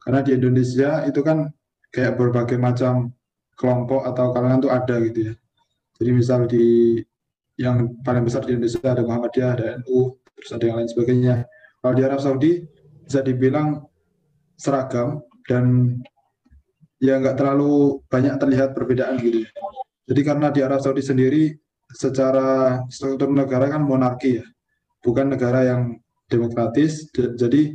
Karena 0.03 0.19
di 0.23 0.31
Indonesia 0.35 1.03
itu 1.07 1.19
kan 1.23 1.47
kayak 1.91 2.19
berbagai 2.19 2.59
macam 2.59 3.11
kelompok 3.55 4.03
atau 4.07 4.35
kalangan 4.35 4.59
tuh 4.63 4.71
ada 4.71 4.95
gitu 5.03 5.31
ya. 5.31 5.33
Jadi 5.97 6.09
misal 6.13 6.45
di 6.45 6.65
yang 7.57 7.97
paling 8.05 8.21
besar 8.21 8.45
di 8.45 8.53
Indonesia 8.53 8.83
ada 8.85 9.01
Muhammadiyah, 9.01 9.51
ada 9.57 9.65
NU, 9.81 10.13
terus 10.37 10.51
ada 10.53 10.63
yang 10.69 10.77
lain 10.77 10.89
sebagainya. 10.91 11.35
Kalau 11.81 11.93
di 11.97 12.03
Arab 12.05 12.19
Saudi 12.21 12.51
bisa 13.01 13.23
dibilang 13.25 13.81
seragam 14.59 15.23
dan 15.49 15.97
ya 17.01 17.17
nggak 17.17 17.37
terlalu 17.37 18.03
banyak 18.11 18.35
terlihat 18.37 18.77
perbedaan 18.77 19.17
gitu. 19.23 19.47
Jadi 20.07 20.21
karena 20.21 20.53
di 20.53 20.61
Arab 20.61 20.79
Saudi 20.83 21.01
sendiri 21.01 21.51
secara 21.91 22.81
struktur 22.91 23.31
negara 23.31 23.71
kan 23.71 23.83
monarki 23.83 24.43
ya, 24.43 24.45
bukan 25.03 25.33
negara 25.33 25.63
yang 25.63 25.81
demokratis. 26.27 27.07
Jadi 27.13 27.71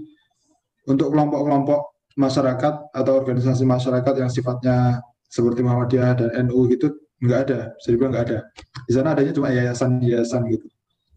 untuk 0.88 1.14
kelompok-kelompok 1.14 1.92
masyarakat 2.16 2.74
atau 2.92 3.12
organisasi 3.16 3.64
masyarakat 3.64 4.14
yang 4.20 4.28
sifatnya 4.28 5.00
seperti 5.32 5.64
Muhammadiyah 5.64 6.12
dan 6.12 6.28
NU 6.48 6.68
gitu 6.68 6.92
nggak 7.22 7.40
ada, 7.48 7.60
saya 7.80 7.94
bilang 7.96 8.12
nggak 8.12 8.26
ada. 8.28 8.38
Di 8.84 8.92
sana 8.92 9.14
adanya 9.14 9.32
cuma 9.32 9.48
yayasan-yayasan 9.54 10.42
gitu. 10.52 10.66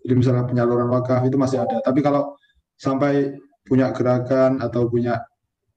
Jadi 0.06 0.14
misalnya 0.14 0.46
penyaluran 0.46 0.88
wakaf 0.94 1.26
itu 1.26 1.36
masih 1.36 1.66
ada. 1.66 1.82
Tapi 1.82 2.00
kalau 2.06 2.38
sampai 2.78 3.34
punya 3.66 3.90
gerakan 3.90 4.62
atau 4.62 4.86
punya 4.86 5.18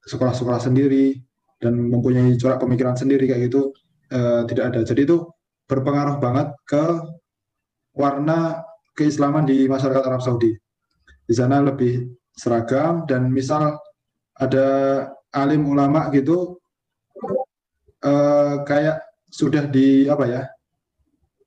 sekolah-sekolah 0.04 0.60
sendiri 0.60 1.16
dan 1.58 1.75
mempunyai 1.75 2.37
corak 2.37 2.60
pemikiran 2.60 2.92
sendiri 2.94 3.25
kayak 3.25 3.48
gitu 3.48 3.72
eh, 4.12 4.44
tidak 4.46 4.64
ada. 4.76 4.80
Jadi 4.84 5.08
itu 5.08 5.25
berpengaruh 5.68 6.16
banget 6.18 6.48
ke 6.64 6.84
warna 7.94 8.64
keislaman 8.96 9.44
di 9.44 9.68
masyarakat 9.68 10.02
Arab 10.02 10.25
Saudi. 10.25 10.56
Di 11.28 11.34
sana 11.37 11.60
lebih 11.60 12.08
seragam 12.32 13.04
dan 13.04 13.28
misal 13.28 13.76
ada 14.38 14.66
alim 15.34 15.68
ulama 15.68 16.08
gitu 16.14 16.56
eh, 18.00 18.54
kayak 18.64 19.02
sudah 19.28 19.68
di 19.68 20.08
apa 20.08 20.25
ya 20.25 20.42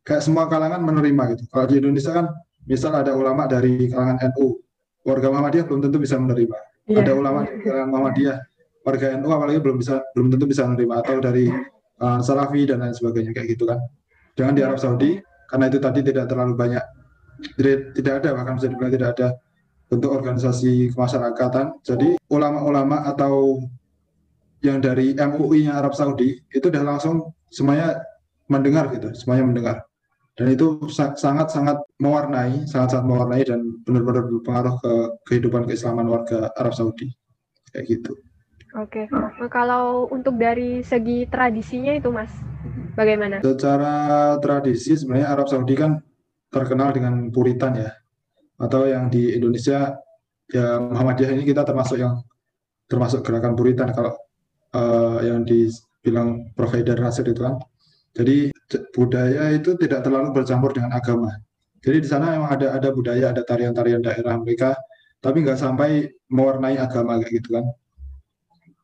kayak 0.06 0.22
semua 0.22 0.46
kalangan 0.46 0.82
menerima 0.86 1.38
gitu. 1.38 1.44
Kalau 1.50 1.66
di 1.66 1.75
Indonesia 1.82 2.12
kan 2.13 2.28
misal 2.66 2.94
ada 2.94 3.13
ulama 3.18 3.50
dari 3.50 3.90
kalangan 3.90 4.22
NU, 4.34 4.60
warga 5.06 5.28
Muhammadiyah 5.34 5.66
belum 5.66 5.82
tentu 5.90 5.98
bisa 6.01 6.18
menerima. 6.18 6.58
Yeah. 6.90 7.01
Ada 7.01 7.12
ulama 7.18 7.46
dari 7.46 7.62
kalangan 7.66 7.90
Muhammadiyah, 7.90 8.38
warga 8.86 9.06
NU 9.18 9.30
apalagi 9.30 9.60
belum 9.62 9.78
bisa 9.82 9.96
belum 10.13 10.28
tentu 10.34 10.46
bisa 10.50 10.62
menerima 10.66 10.94
atau 11.06 11.16
dari 11.22 11.46
uh, 12.01 12.20
Salafi 12.22 12.62
dan 12.70 12.86
lain 12.86 12.94
sebagainya 12.94 13.32
kayak 13.34 13.48
gitu 13.58 13.66
kan. 13.70 13.80
Jangan 14.36 14.54
di 14.56 14.62
Arab 14.64 14.80
Saudi 14.80 15.12
karena 15.50 15.66
itu 15.68 15.80
tadi 15.84 16.00
tidak 16.02 16.26
terlalu 16.32 16.54
banyak 16.56 16.84
tidak, 17.98 18.14
ada 18.22 18.30
bahkan 18.38 18.54
bisa 18.58 18.70
dibilang 18.70 18.94
tidak 18.94 19.10
ada 19.18 19.28
bentuk 19.90 20.12
organisasi 20.14 20.94
kemasyarakatan. 20.94 21.82
Jadi 21.84 22.16
ulama-ulama 22.30 23.04
atau 23.10 23.60
yang 24.62 24.78
dari 24.78 25.18
MUI-nya 25.18 25.82
Arab 25.82 25.98
Saudi 25.98 26.38
itu 26.54 26.66
sudah 26.70 26.86
langsung 26.86 27.34
semuanya 27.50 27.98
mendengar 28.46 28.94
gitu, 28.94 29.10
semuanya 29.18 29.46
mendengar. 29.50 29.78
Dan 30.38 30.56
itu 30.56 30.80
sangat-sangat 30.88 31.84
mewarnai, 32.00 32.64
sangat-sangat 32.70 33.06
mewarnai 33.06 33.44
dan 33.44 33.62
benar-benar 33.84 34.32
berpengaruh 34.32 34.76
ke 34.80 34.94
kehidupan 35.28 35.68
keislaman 35.68 36.08
warga 36.08 36.54
Arab 36.56 36.72
Saudi. 36.72 37.12
Kayak 37.74 37.86
gitu. 38.00 38.14
Oke, 38.80 39.12
nah, 39.12 39.36
kalau 39.52 40.08
untuk 40.08 40.40
dari 40.40 40.80
segi 40.80 41.28
tradisinya 41.28 41.92
itu 41.92 42.08
Mas, 42.08 42.32
bagaimana? 42.96 43.40
Secara 43.42 44.36
tradisi 44.40 44.96
sebenarnya 44.96 45.28
Arab 45.34 45.48
Saudi 45.48 45.76
kan 45.78 46.00
terkenal 46.52 46.92
dengan 46.92 47.32
puritan 47.32 47.74
ya. 47.76 47.92
Atau 48.62 48.86
yang 48.86 49.10
di 49.10 49.34
Indonesia 49.34 49.96
ya 50.52 50.78
Muhammadiyah 50.78 51.32
ini 51.34 51.44
kita 51.48 51.64
termasuk 51.64 51.98
yang 51.98 52.22
termasuk 52.86 53.24
gerakan 53.24 53.56
puritan 53.56 53.90
kalau 53.96 54.14
uh, 54.76 55.24
yang 55.24 55.48
dibilang 55.48 56.52
provider 56.54 57.00
Nasir 57.00 57.26
itu 57.26 57.42
kan. 57.42 57.58
Jadi 58.12 58.52
budaya 58.92 59.56
itu 59.56 59.80
tidak 59.80 60.04
terlalu 60.04 60.36
bercampur 60.36 60.76
dengan 60.76 60.92
agama. 60.92 61.32
Jadi 61.82 62.04
di 62.04 62.08
sana 62.12 62.36
memang 62.36 62.52
ada 62.52 62.78
ada 62.78 62.90
budaya, 62.92 63.32
ada 63.32 63.42
tarian-tarian 63.42 64.04
daerah 64.04 64.38
mereka, 64.38 64.76
tapi 65.24 65.42
nggak 65.42 65.58
sampai 65.58 66.12
mewarnai 66.30 66.78
agama 66.78 67.18
kayak 67.24 67.42
gitu 67.42 67.58
kan. 67.58 67.66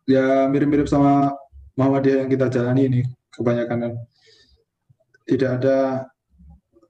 Ya 0.07 0.47
mirip-mirip 0.47 0.87
sama 0.87 1.35
Muhammadiyah 1.75 2.23
yang 2.25 2.31
kita 2.31 2.47
jalani 2.47 2.83
ini 2.87 3.01
kebanyakan 3.37 3.77
kan. 3.77 3.93
Tidak 5.27 5.49
ada 5.61 5.77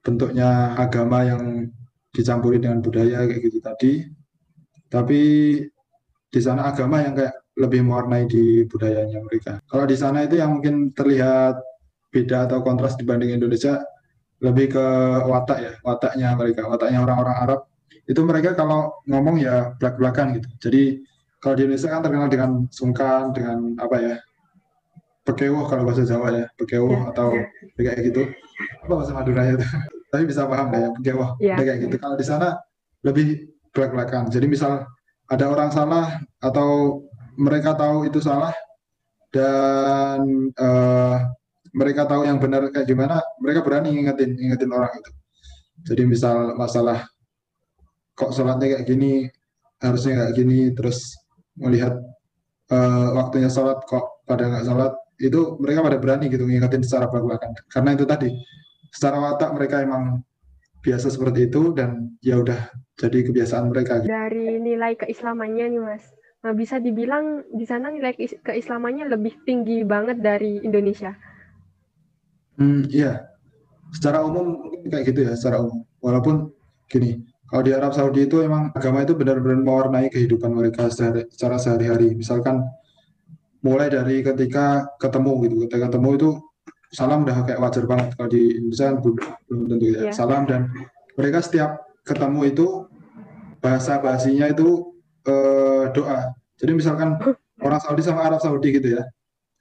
bentuknya 0.05 0.79
agama 0.79 1.27
yang 1.27 1.67
dicampuri 2.15 2.63
dengan 2.63 2.79
budaya 2.79 3.27
kayak 3.27 3.41
gitu 3.43 3.59
tadi. 3.59 3.93
Tapi 4.87 5.21
di 6.31 6.39
sana 6.39 6.71
agama 6.71 7.03
yang 7.03 7.13
kayak 7.17 7.35
lebih 7.57 7.81
mewarnai 7.83 8.29
di 8.29 8.63
budayanya 8.69 9.19
mereka. 9.25 9.59
Kalau 9.67 9.85
di 9.89 9.97
sana 9.97 10.23
itu 10.23 10.37
yang 10.37 10.57
mungkin 10.57 10.93
terlihat 10.93 11.57
beda 12.13 12.47
atau 12.47 12.61
kontras 12.61 12.95
dibanding 12.95 13.35
Indonesia 13.35 13.81
lebih 14.37 14.77
ke 14.77 14.85
watak 15.25 15.57
ya, 15.59 15.73
wataknya 15.81 16.37
mereka, 16.37 16.69
wataknya 16.69 17.01
orang-orang 17.01 17.37
Arab. 17.41 17.59
Itu 18.05 18.23
mereka 18.23 18.53
kalau 18.53 19.01
ngomong 19.09 19.41
ya 19.41 19.73
belak-belakan 19.81 20.37
gitu. 20.37 20.49
Jadi 20.69 20.83
kalau 21.41 21.57
di 21.57 21.61
Indonesia 21.65 21.89
kan 21.89 22.01
terkenal 22.05 22.29
dengan 22.29 22.51
sungkan, 22.69 23.33
dengan 23.33 23.73
apa 23.81 23.95
ya, 23.97 24.15
pekewuh 25.27 25.67
kalau 25.67 25.83
bahasa 25.83 26.07
Jawa 26.07 26.31
ya, 26.31 26.47
pekewuh 26.55 26.95
ya, 26.95 27.11
atau 27.11 27.35
ya. 27.35 27.45
kayak 27.75 27.99
gitu. 28.07 28.21
Apa 28.87 28.93
bahasa 28.95 29.11
Madura 29.11 29.43
itu? 29.43 29.67
Tapi 30.11 30.23
bisa 30.23 30.47
paham 30.47 30.71
ya, 30.71 30.87
pekewuh, 30.95 31.29
ya. 31.43 31.55
kayak 31.59 31.77
gitu. 31.83 31.95
Kalau 31.99 32.15
di 32.15 32.23
sana 32.23 32.55
lebih 33.03 33.51
belak-belakan. 33.75 34.31
Jadi 34.31 34.47
misal 34.47 34.87
ada 35.27 35.45
orang 35.51 35.69
salah 35.75 36.23
atau 36.39 37.03
mereka 37.35 37.75
tahu 37.75 38.07
itu 38.07 38.23
salah 38.23 38.55
dan 39.29 40.23
uh, 40.55 41.17
mereka 41.75 42.07
tahu 42.09 42.25
yang 42.25 42.41
benar 42.41 42.71
kayak 42.73 42.87
gimana, 42.87 43.21
mereka 43.37 43.61
berani 43.61 43.93
ngingetin 43.93 44.33
ngingetin 44.33 44.71
orang 44.73 44.89
itu. 44.97 45.11
Jadi 45.93 46.03
misal 46.09 46.57
masalah 46.57 47.05
kok 48.17 48.33
sholatnya 48.33 48.79
kayak 48.79 48.85
gini, 48.87 49.29
harusnya 49.77 50.25
kayak 50.25 50.33
gini, 50.33 50.59
terus 50.73 51.13
melihat 51.53 51.93
uh, 52.73 53.13
waktunya 53.13 53.51
sholat 53.51 53.77
kok 53.85 54.25
pada 54.25 54.49
nggak 54.49 54.65
sholat, 54.65 54.93
itu 55.17 55.57
mereka 55.57 55.81
pada 55.81 55.97
berani 55.97 56.29
gitu 56.29 56.45
ngingetin 56.45 56.85
secara 56.85 57.09
belak 57.09 57.41
Karena 57.73 57.97
itu 57.97 58.05
tadi, 58.05 58.29
secara 58.93 59.17
watak 59.17 59.53
mereka 59.57 59.81
emang 59.81 60.21
biasa 60.85 61.09
seperti 61.09 61.49
itu 61.49 61.73
dan 61.73 62.15
ya 62.21 62.37
udah 62.37 62.69
jadi 62.97 63.25
kebiasaan 63.25 63.73
mereka. 63.73 64.05
Dari 64.05 64.61
nilai 64.61 64.93
keislamannya 64.93 65.65
nih 65.73 65.81
mas, 65.81 66.05
Nah, 66.45 66.53
bisa 66.53 66.77
dibilang 66.77 67.49
di 67.49 67.65
sana 67.65 67.89
nilai 67.89 68.13
keislamannya 68.15 69.09
lebih 69.09 69.41
tinggi 69.41 69.81
banget 69.81 70.21
dari 70.21 70.61
Indonesia. 70.61 71.11
Hmm, 72.55 72.85
iya. 72.87 73.25
Secara 73.91 74.21
umum 74.21 74.71
kayak 74.85 75.11
gitu 75.11 75.27
ya, 75.27 75.33
secara 75.33 75.65
umum. 75.65 75.83
Walaupun 75.99 76.53
gini, 76.87 77.19
Kalau 77.47 77.63
di 77.63 77.71
Arab 77.71 77.95
Saudi 77.95 78.27
itu 78.27 78.43
emang 78.43 78.75
agama 78.75 79.07
itu 79.07 79.15
benar-benar 79.15 79.63
mewarnai 79.63 80.11
kehidupan 80.11 80.51
mereka 80.51 80.91
secara 80.91 81.55
sehari-hari. 81.55 82.11
Misalkan 82.11 82.59
mulai 83.67 83.91
dari 83.91 84.23
ketika 84.23 84.87
ketemu 84.95 85.31
gitu, 85.43 85.55
ketika 85.67 85.91
ketemu 85.91 86.09
itu 86.15 86.29
salam 86.95 87.27
udah 87.27 87.43
kayak 87.43 87.59
wajar 87.59 87.83
banget. 87.83 88.07
Kalau 88.15 88.29
di 88.31 88.41
Indonesia 88.55 88.85
kan 88.87 88.97
belum, 89.03 89.17
tentu 89.67 89.85
ya. 89.91 89.99
Yeah. 90.07 90.13
Salam 90.15 90.47
dan 90.47 90.71
mereka 91.19 91.43
setiap 91.43 91.83
ketemu 92.07 92.39
itu 92.47 92.67
bahasa 93.59 93.99
basinya 93.99 94.47
itu 94.47 94.95
uh, 95.27 95.91
doa. 95.91 96.31
Jadi 96.55 96.71
misalkan 96.71 97.19
orang 97.59 97.79
Saudi 97.83 98.01
sama 98.05 98.23
Arab 98.23 98.39
Saudi 98.39 98.71
gitu 98.71 98.95
ya, 98.95 99.03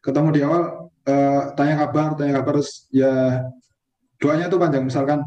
ketemu 0.00 0.28
di 0.30 0.40
awal 0.46 0.62
uh, 1.10 1.42
tanya 1.58 1.74
kabar, 1.84 2.14
tanya 2.14 2.38
kabar 2.38 2.62
terus 2.62 2.86
ya 2.94 3.42
doanya 4.22 4.46
itu 4.46 4.56
panjang. 4.56 4.86
Misalkan 4.86 5.26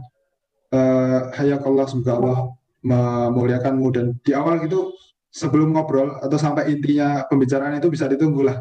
uh, 0.71 1.19
hayakallah 1.35 1.85
semoga 1.89 2.13
Allah 2.15 2.39
memuliakanmu 2.79 3.87
dan 3.91 4.15
di 4.23 4.31
awal 4.31 4.63
gitu 4.63 4.95
sebelum 5.29 5.77
ngobrol 5.77 6.17
atau 6.19 6.37
sampai 6.41 6.73
intinya 6.73 7.25
pembicaraan 7.29 7.77
itu 7.77 7.87
bisa 7.89 8.09
ditunggu 8.09 8.49
lah 8.49 8.57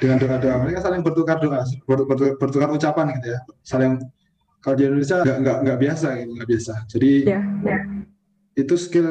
dengan 0.00 0.16
doa-doa. 0.22 0.56
Mereka 0.64 0.80
saling 0.80 1.02
bertukar 1.04 1.42
doa 1.42 1.62
bertukar, 1.84 2.38
bertukar 2.40 2.68
ucapan 2.72 3.12
gitu 3.20 3.28
ya. 3.36 3.40
Saling 3.66 4.00
kalau 4.62 4.74
di 4.74 4.84
Indonesia 4.88 5.22
nggak 5.22 5.38
nggak 5.44 5.58
nggak 5.66 5.78
biasa 5.78 6.08
gitu 6.18 6.30
nggak 6.34 6.50
biasa. 6.50 6.72
Jadi 6.90 7.12
yeah, 7.28 7.44
yeah. 7.66 7.82
itu 8.56 8.74
skill 8.74 9.08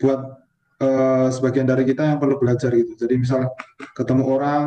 buat 0.00 0.20
uh, 0.80 1.28
sebagian 1.32 1.66
dari 1.68 1.84
kita 1.84 2.04
yang 2.04 2.18
perlu 2.22 2.38
belajar 2.38 2.70
gitu. 2.72 2.94
Jadi 2.96 3.14
misal 3.20 3.50
ketemu 3.96 4.24
orang 4.28 4.64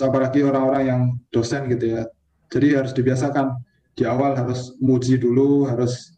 apalagi 0.00 0.40
orang-orang 0.46 0.82
yang 0.86 1.00
dosen 1.34 1.68
gitu 1.68 2.00
ya. 2.00 2.02
Jadi 2.50 2.66
harus 2.78 2.92
dibiasakan. 2.96 3.58
Di 3.92 4.08
awal 4.08 4.32
harus 4.32 4.72
muji 4.80 5.20
dulu 5.20 5.68
harus 5.68 6.16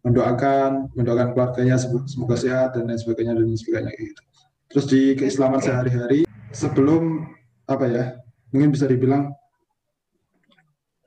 mendoakan 0.00 0.88
mendoakan 0.96 1.36
keluarganya 1.36 1.76
semoga 2.08 2.32
sehat 2.32 2.72
dan 2.72 2.88
lain 2.88 2.96
sebagainya 2.96 3.36
dan 3.36 3.44
lain 3.44 3.60
sebagainya 3.60 3.92
gitu. 4.00 4.22
Terus 4.70 4.86
di 4.86 5.18
keislaman 5.18 5.58
sehari-hari 5.58 6.30
sebelum 6.54 7.26
apa 7.66 7.84
ya 7.90 8.04
mungkin 8.54 8.70
bisa 8.70 8.86
dibilang 8.86 9.34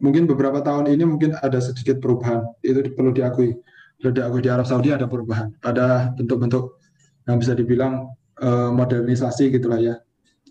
mungkin 0.03 0.27
beberapa 0.27 0.60
tahun 0.60 0.91
ini 0.91 1.03
mungkin 1.08 1.32
ada 1.39 1.63
sedikit 1.63 2.03
perubahan. 2.03 2.43
Itu 2.60 2.84
perlu 2.91 3.15
diakui. 3.15 3.55
Perlu 4.03 4.12
diakui 4.12 4.43
di 4.43 4.51
Arab 4.51 4.67
Saudi 4.67 4.91
ada 4.91 5.08
perubahan. 5.08 5.55
Ada 5.63 6.12
bentuk-bentuk 6.12 6.75
yang 7.24 7.39
bisa 7.39 7.55
dibilang 7.55 8.12
uh, 8.43 8.70
modernisasi 8.75 9.48
gitulah 9.48 9.79
ya. 9.79 9.96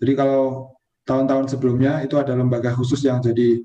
Jadi 0.01 0.17
kalau 0.17 0.73
tahun-tahun 1.05 1.53
sebelumnya 1.53 2.01
itu 2.01 2.17
ada 2.17 2.33
lembaga 2.33 2.73
khusus 2.73 3.05
yang 3.05 3.21
jadi 3.21 3.61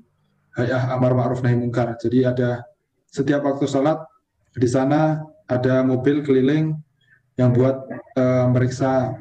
hayah 0.61 0.93
amar 0.93 1.17
ma'ruf 1.17 1.41
nahi 1.41 1.57
mungkar. 1.57 1.97
Jadi 1.97 2.21
ada 2.21 2.61
setiap 3.09 3.41
waktu 3.49 3.65
sholat 3.65 3.97
di 4.53 4.69
sana 4.69 5.25
ada 5.49 5.81
mobil 5.81 6.21
keliling 6.21 6.77
yang 7.41 7.49
buat 7.49 7.81
uh, 8.13 8.45
meriksa 8.53 9.17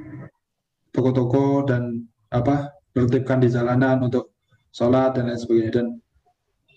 toko-toko 0.94 1.64
dan 1.68 2.08
apa 2.28 2.72
menertibkan 2.92 3.38
di 3.40 3.48
jalanan 3.48 4.02
untuk 4.04 4.34
sholat 4.72 5.16
dan 5.16 5.32
lain 5.32 5.40
sebagainya 5.40 5.72
dan 5.82 5.86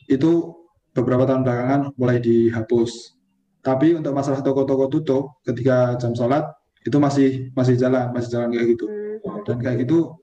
itu 0.07 0.53
beberapa 0.91 1.23
tahun 1.23 1.47
belakangan 1.47 1.81
mulai 1.95 2.19
dihapus. 2.19 3.15
Tapi 3.61 3.93
untuk 3.95 4.11
masalah 4.11 4.41
toko-toko 4.41 4.89
tutup 4.89 5.23
ketika 5.45 5.95
jam 6.01 6.11
sholat 6.17 6.49
itu 6.81 6.97
masih 6.97 7.53
masih 7.53 7.77
jalan, 7.77 8.09
masih 8.11 8.29
jalan 8.33 8.49
kayak 8.51 8.67
gitu. 8.75 8.85
Hmm. 8.89 9.45
Dan 9.45 9.57
kayak 9.61 9.77
gitu 9.85 10.17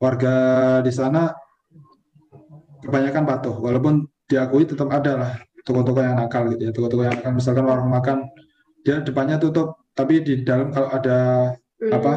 warga 0.00 0.34
di 0.80 0.90
sana 0.90 1.36
kebanyakan 2.80 3.28
patuh, 3.28 3.54
walaupun 3.60 4.08
diakui 4.30 4.64
tetap 4.64 4.88
ada 4.88 5.12
lah 5.18 5.32
toko-toko 5.66 6.00
yang 6.00 6.16
nakal 6.16 6.48
gitu 6.54 6.70
ya 6.70 6.72
toko-toko 6.72 7.02
yang 7.04 7.14
nakal 7.18 7.32
misalkan 7.36 7.64
warung 7.66 7.90
makan 7.92 8.18
dia 8.86 9.02
depannya 9.04 9.36
tutup 9.36 9.76
tapi 9.92 10.24
di 10.24 10.40
dalam 10.46 10.72
kalau 10.72 10.88
ada 10.88 11.50
hmm. 11.82 11.92
apa 11.92 12.12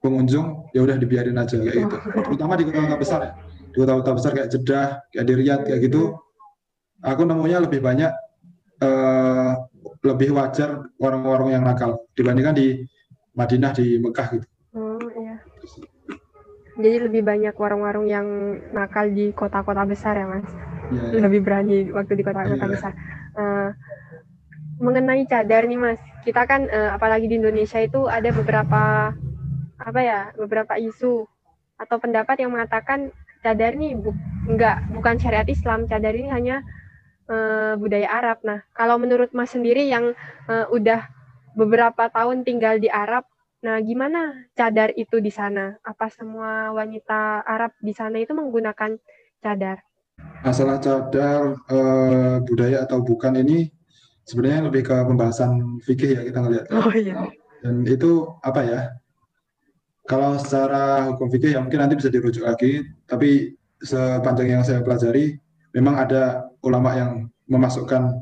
pengunjung 0.00 0.70
ya 0.76 0.80
udah 0.84 0.96
dibiarin 1.00 1.36
aja 1.36 1.56
kayak 1.56 1.76
gitu 1.88 1.96
terutama 2.30 2.54
di 2.56 2.64
kota-kota 2.68 2.96
besar 2.96 3.20
ya 3.24 3.32
di 3.72 3.76
kota-kota 3.76 4.10
besar 4.14 4.30
kayak 4.36 4.48
Jeddah 4.52 4.88
kayak 5.12 5.26
di 5.26 5.34
Riyadh 5.34 5.62
kayak 5.66 5.80
gitu 5.88 6.02
aku 7.02 7.22
nemunya 7.24 7.58
lebih 7.64 7.80
banyak 7.80 8.12
uh, 8.80 9.52
lebih 10.04 10.36
wajar 10.36 10.86
warung-warung 11.00 11.50
yang 11.50 11.66
nakal 11.66 12.06
dibandingkan 12.14 12.54
di 12.54 12.66
Madinah 13.36 13.72
di 13.76 14.00
Mekah 14.00 14.28
gitu. 14.32 14.46
Oh 14.72 14.96
iya. 15.20 15.36
Jadi 16.76 17.08
lebih 17.08 17.22
banyak 17.24 17.52
warung-warung 17.56 18.08
yang 18.08 18.26
nakal 18.72 19.08
di 19.12 19.32
kota-kota 19.32 19.84
besar 19.84 20.16
ya 20.16 20.26
mas? 20.28 20.48
yeah. 20.92 21.22
lebih 21.22 21.40
berani 21.42 21.90
waktu 21.90 22.14
di 22.14 22.22
kota-kota 22.22 22.56
yeah. 22.66 22.70
besar. 22.70 22.92
Uh, 23.36 23.70
mengenai 24.76 25.24
cadar 25.24 25.64
nih 25.64 25.80
mas, 25.80 26.00
kita 26.22 26.44
kan 26.44 26.68
uh, 26.68 26.92
apalagi 26.92 27.26
di 27.28 27.40
Indonesia 27.40 27.80
itu 27.80 28.06
ada 28.06 28.28
beberapa 28.28 29.12
apa 29.86 30.00
ya 30.02 30.20
beberapa 30.34 30.74
isu 30.74 31.30
atau 31.78 31.96
pendapat 32.02 32.42
yang 32.42 32.50
mengatakan 32.50 33.14
cadar 33.46 33.78
nih 33.78 33.94
bu 33.94 34.10
enggak 34.50 34.82
bukan 34.90 35.14
syariat 35.22 35.46
Islam, 35.46 35.86
cadar 35.86 36.10
ini 36.10 36.26
hanya 36.26 36.66
uh, 37.30 37.78
budaya 37.78 38.10
Arab. 38.10 38.42
Nah, 38.42 38.66
kalau 38.74 38.98
menurut 38.98 39.30
Mas 39.30 39.54
sendiri 39.54 39.86
yang 39.86 40.14
uh, 40.50 40.66
udah 40.74 41.06
beberapa 41.54 42.10
tahun 42.10 42.42
tinggal 42.42 42.82
di 42.82 42.90
Arab, 42.90 43.26
nah 43.62 43.78
gimana 43.78 44.50
cadar 44.58 44.90
itu 44.98 45.22
di 45.22 45.30
sana? 45.30 45.78
Apa 45.86 46.10
semua 46.10 46.74
wanita 46.74 47.46
Arab 47.46 47.70
di 47.78 47.94
sana 47.94 48.18
itu 48.18 48.34
menggunakan 48.34 48.98
cadar? 49.42 49.86
masalah 50.40 50.80
cadar 50.80 51.58
uh, 51.68 52.40
budaya 52.44 52.86
atau 52.88 53.04
bukan 53.04 53.36
ini 53.36 53.68
sebenarnya 54.24 54.70
lebih 54.70 54.82
ke 54.86 54.96
pembahasan 55.04 55.82
fikih 55.84 56.16
ya 56.16 56.20
kita 56.24 56.38
ngelihat. 56.40 56.66
Oh 56.72 56.92
iya. 56.94 57.14
Dan 57.60 57.82
itu 57.84 58.30
apa 58.40 58.60
ya? 58.62 58.80
Kalau 60.06 60.38
secara 60.38 61.10
hukum 61.10 61.26
fikih 61.30 61.58
ya 61.58 61.60
mungkin 61.62 61.82
nanti 61.82 61.98
bisa 61.98 62.10
dirujuk 62.10 62.46
lagi, 62.46 62.86
tapi 63.10 63.58
sepanjang 63.82 64.48
yang 64.58 64.62
saya 64.62 64.80
pelajari 64.80 65.34
memang 65.74 65.98
ada 65.98 66.46
ulama 66.62 66.94
yang 66.94 67.10
memasukkan 67.50 68.14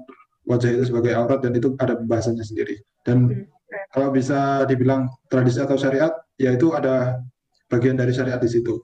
wajah 0.49 0.71
itu 0.81 0.89
sebagai 0.89 1.13
aurat 1.17 1.41
dan 1.45 1.53
itu 1.57 1.77
ada 1.77 1.97
pembahasannya 2.01 2.45
sendiri. 2.45 2.81
Dan 3.05 3.29
hmm. 3.29 3.45
kalau 3.93 4.09
bisa 4.13 4.65
dibilang 4.65 5.13
tradisi 5.29 5.61
atau 5.61 5.77
syariat, 5.77 6.13
ya 6.41 6.57
itu 6.57 6.73
ada 6.73 7.21
bagian 7.69 8.01
dari 8.01 8.13
syariat 8.17 8.41
di 8.41 8.49
situ. 8.49 8.81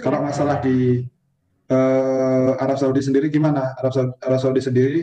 Kalau 0.00 0.20
masalah 0.20 0.60
di 0.60 1.00
uh, 1.72 2.60
Arab 2.60 2.76
Saudi 2.76 3.00
sendiri 3.00 3.32
gimana? 3.32 3.72
Arab 3.80 3.92
Saudi, 3.92 4.12
Arab 4.20 4.40
Saudi 4.40 4.60
sendiri 4.60 5.00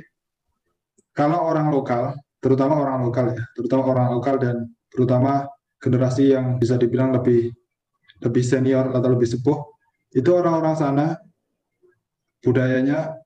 kalau 1.11 1.43
orang 1.43 1.67
lokal, 1.67 2.15
terutama 2.39 2.79
orang 2.79 3.03
lokal 3.03 3.35
ya, 3.35 3.43
terutama 3.55 3.83
orang 3.91 4.07
lokal 4.15 4.35
dan 4.39 4.55
terutama 4.91 5.43
generasi 5.81 6.37
yang 6.37 6.61
bisa 6.61 6.77
dibilang 6.77 7.11
lebih 7.11 7.49
lebih 8.21 8.43
senior 8.45 8.93
atau 8.93 9.09
lebih 9.17 9.25
sepuh, 9.25 9.59
itu 10.13 10.29
orang-orang 10.29 10.75
sana 10.77 11.05
budayanya 12.45 13.17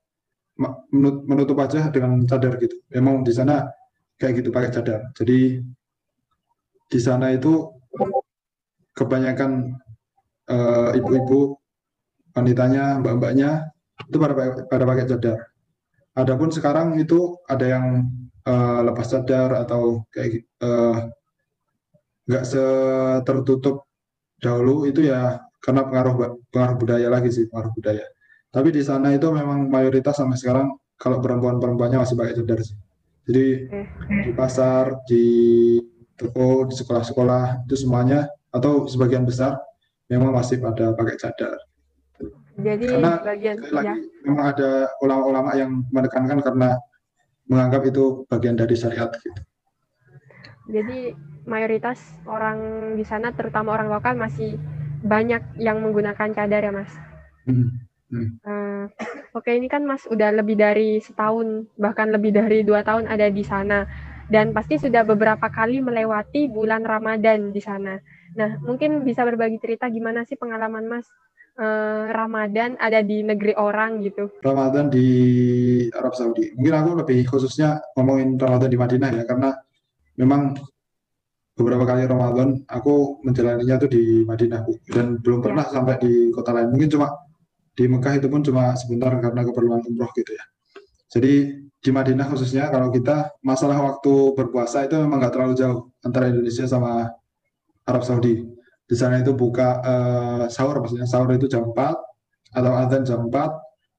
menutup 1.28 1.60
wajah 1.60 1.92
dengan 1.92 2.24
cadar 2.24 2.56
gitu. 2.56 2.80
Memang 2.96 3.20
di 3.20 3.32
sana 3.36 3.68
kayak 4.16 4.40
gitu 4.40 4.48
pakai 4.48 4.72
cadar. 4.72 5.12
Jadi 5.12 5.60
di 6.88 7.00
sana 7.02 7.36
itu 7.36 7.68
kebanyakan 8.96 9.76
ibu-ibu 10.48 10.56
uh, 10.56 10.90
ibu 10.96 11.10
-ibu 11.12 11.40
wanitanya, 12.32 13.00
mbak-mbaknya 13.04 13.68
itu 14.08 14.16
pada 14.16 14.34
pada 14.68 14.84
pakai 14.84 15.06
cadar. 15.08 15.38
Adapun 16.16 16.48
sekarang 16.48 16.96
itu 16.96 17.36
ada 17.44 17.66
yang 17.68 18.08
uh, 18.48 18.80
lepas 18.84 19.08
cadar 19.08 19.52
atau 19.52 20.04
kayak 20.08 20.48
uh, 20.64 21.12
nggak 22.26 22.44
setertutup 22.44 23.86
dahulu 24.42 24.84
itu 24.84 25.06
ya 25.06 25.40
karena 25.62 25.82
pengaruh 25.86 26.14
pengaruh 26.50 26.76
budaya 26.78 27.08
lagi 27.10 27.30
sih 27.30 27.46
pengaruh 27.50 27.72
budaya. 27.74 28.06
Tapi 28.50 28.68
di 28.70 28.82
sana 28.82 29.14
itu 29.14 29.26
memang 29.30 29.66
mayoritas 29.66 30.18
sampai 30.18 30.38
sekarang 30.38 30.74
kalau 30.96 31.20
perempuan-perempuannya 31.20 31.98
masih 32.02 32.16
pakai 32.16 32.34
cadar 32.38 32.58
sih. 32.62 32.76
Jadi 33.26 33.46
di 34.22 34.30
pasar, 34.32 35.02
di 35.04 35.26
toko, 36.14 36.64
di 36.70 36.74
sekolah-sekolah 36.78 37.66
itu 37.66 37.74
semuanya 37.74 38.30
atau 38.54 38.86
sebagian 38.86 39.26
besar 39.26 39.58
memang 40.06 40.30
masih 40.30 40.62
pada 40.62 40.94
pakai 40.94 41.16
cadar. 41.18 41.58
Jadi 42.56 42.88
karena 42.88 43.20
bagian 43.20 43.56
lagi, 43.68 43.92
ya. 43.92 43.94
memang 44.24 44.44
ada 44.56 44.70
ulama-ulama 45.04 45.52
yang 45.52 45.84
menekankan 45.92 46.40
karena 46.40 46.80
menganggap 47.50 47.84
itu 47.84 48.24
bagian 48.32 48.56
dari 48.56 48.72
syariat 48.72 49.12
gitu. 49.20 49.40
Jadi 50.66 51.14
mayoritas 51.46 52.02
orang 52.26 52.58
di 52.98 53.04
sana 53.06 53.30
terutama 53.30 53.78
orang 53.78 53.88
lokal 53.88 54.18
masih 54.18 54.58
banyak 55.06 55.62
yang 55.62 55.78
menggunakan 55.78 56.34
cadar 56.34 56.62
ya 56.62 56.72
mas. 56.74 56.92
Hmm. 57.46 57.70
Hmm. 58.06 58.38
Uh, 58.46 58.84
Oke 59.34 59.50
okay, 59.50 59.54
ini 59.58 59.66
kan 59.66 59.82
mas 59.82 60.06
udah 60.06 60.30
lebih 60.30 60.54
dari 60.58 61.02
setahun 61.02 61.66
bahkan 61.74 62.10
lebih 62.10 62.34
dari 62.34 62.62
dua 62.62 62.86
tahun 62.86 63.10
ada 63.10 63.26
di 63.30 63.42
sana 63.42 63.86
dan 64.26 64.50
pasti 64.54 64.78
sudah 64.78 65.06
beberapa 65.06 65.46
kali 65.50 65.82
melewati 65.82 66.50
bulan 66.50 66.82
Ramadan 66.82 67.50
di 67.54 67.62
sana. 67.62 67.98
Nah 68.34 68.58
mungkin 68.62 69.02
bisa 69.06 69.22
berbagi 69.22 69.58
cerita 69.62 69.86
gimana 69.90 70.26
sih 70.26 70.38
pengalaman 70.38 70.86
mas 70.86 71.06
uh, 71.58 72.10
Ramadan 72.10 72.78
ada 72.78 73.02
di 73.02 73.22
negeri 73.26 73.54
orang 73.58 74.02
gitu? 74.06 74.30
Ramadan 74.42 74.88
di 74.92 75.08
Arab 75.92 76.14
Saudi. 76.14 76.52
Mungkin 76.54 76.74
aku 76.74 76.90
lebih 77.04 77.18
khususnya 77.26 77.82
ngomongin 77.98 78.38
Ramadan 78.38 78.70
di 78.70 78.78
Madinah 78.78 79.10
ya, 79.12 79.22
karena 79.26 79.50
memang 80.20 80.56
beberapa 81.56 81.88
kali 81.88 82.04
Ramadan 82.04 82.60
aku 82.68 83.24
menjalaninya 83.24 83.80
tuh 83.80 83.88
di 83.88 84.24
Madinah 84.28 84.60
Bu. 84.60 84.76
dan 84.92 85.16
belum 85.20 85.40
pernah 85.40 85.64
ya. 85.64 85.72
sampai 85.80 85.94
di 85.96 86.12
kota 86.32 86.52
lain. 86.52 86.68
Mungkin 86.68 86.88
cuma 86.92 87.08
di 87.76 87.84
Mekah 87.88 88.20
itu 88.20 88.28
pun 88.28 88.40
cuma 88.44 88.76
sebentar 88.76 89.12
karena 89.20 89.40
keperluan 89.44 89.80
umroh 89.88 90.10
gitu 90.16 90.32
ya. 90.36 90.44
Jadi 91.12 91.34
di 91.80 91.90
Madinah 91.92 92.26
khususnya 92.28 92.68
kalau 92.68 92.92
kita 92.92 93.32
masalah 93.40 93.78
waktu 93.80 94.36
berpuasa 94.36 94.84
itu 94.84 94.96
memang 95.00 95.22
nggak 95.22 95.32
terlalu 95.32 95.54
jauh 95.56 95.92
antara 96.04 96.28
Indonesia 96.28 96.68
sama 96.68 97.08
Arab 97.88 98.02
Saudi. 98.04 98.44
Di 98.86 98.94
sana 98.94 99.18
itu 99.18 99.34
buka 99.34 99.82
uh, 99.82 100.44
sahur 100.46 100.78
maksudnya 100.78 101.08
sahur 101.08 101.34
itu 101.34 101.50
jam 101.50 101.74
4 101.74 102.06
atau 102.54 102.72
adzan 102.72 103.02
jam 103.02 103.26
4 103.26 103.34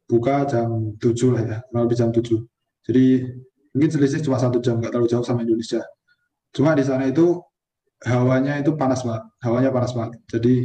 buka 0.08 0.47
jam 0.47 0.95
7 0.97 1.36
lah 1.36 1.43
ya 1.43 1.58
kurang 1.67 1.84
lebih 1.86 1.97
jam 1.99 2.10
7 2.10 2.23
jadi 2.88 3.06
mungkin 3.75 3.89
selisih 3.91 4.23
cuma 4.23 4.39
satu 4.39 4.63
jam 4.63 4.80
nggak 4.80 4.95
terlalu 4.95 5.12
jauh 5.12 5.25
sama 5.27 5.43
Indonesia 5.43 5.84
Cuma 6.55 6.75
di 6.75 6.83
sana 6.83 7.07
itu 7.07 7.41
hawanya 8.05 8.62
itu 8.62 8.75
panas 8.77 9.01
banget, 9.01 9.23
hawanya 9.41 9.69
panas 9.73 9.91
banget. 9.95 10.19
Jadi 10.29 10.55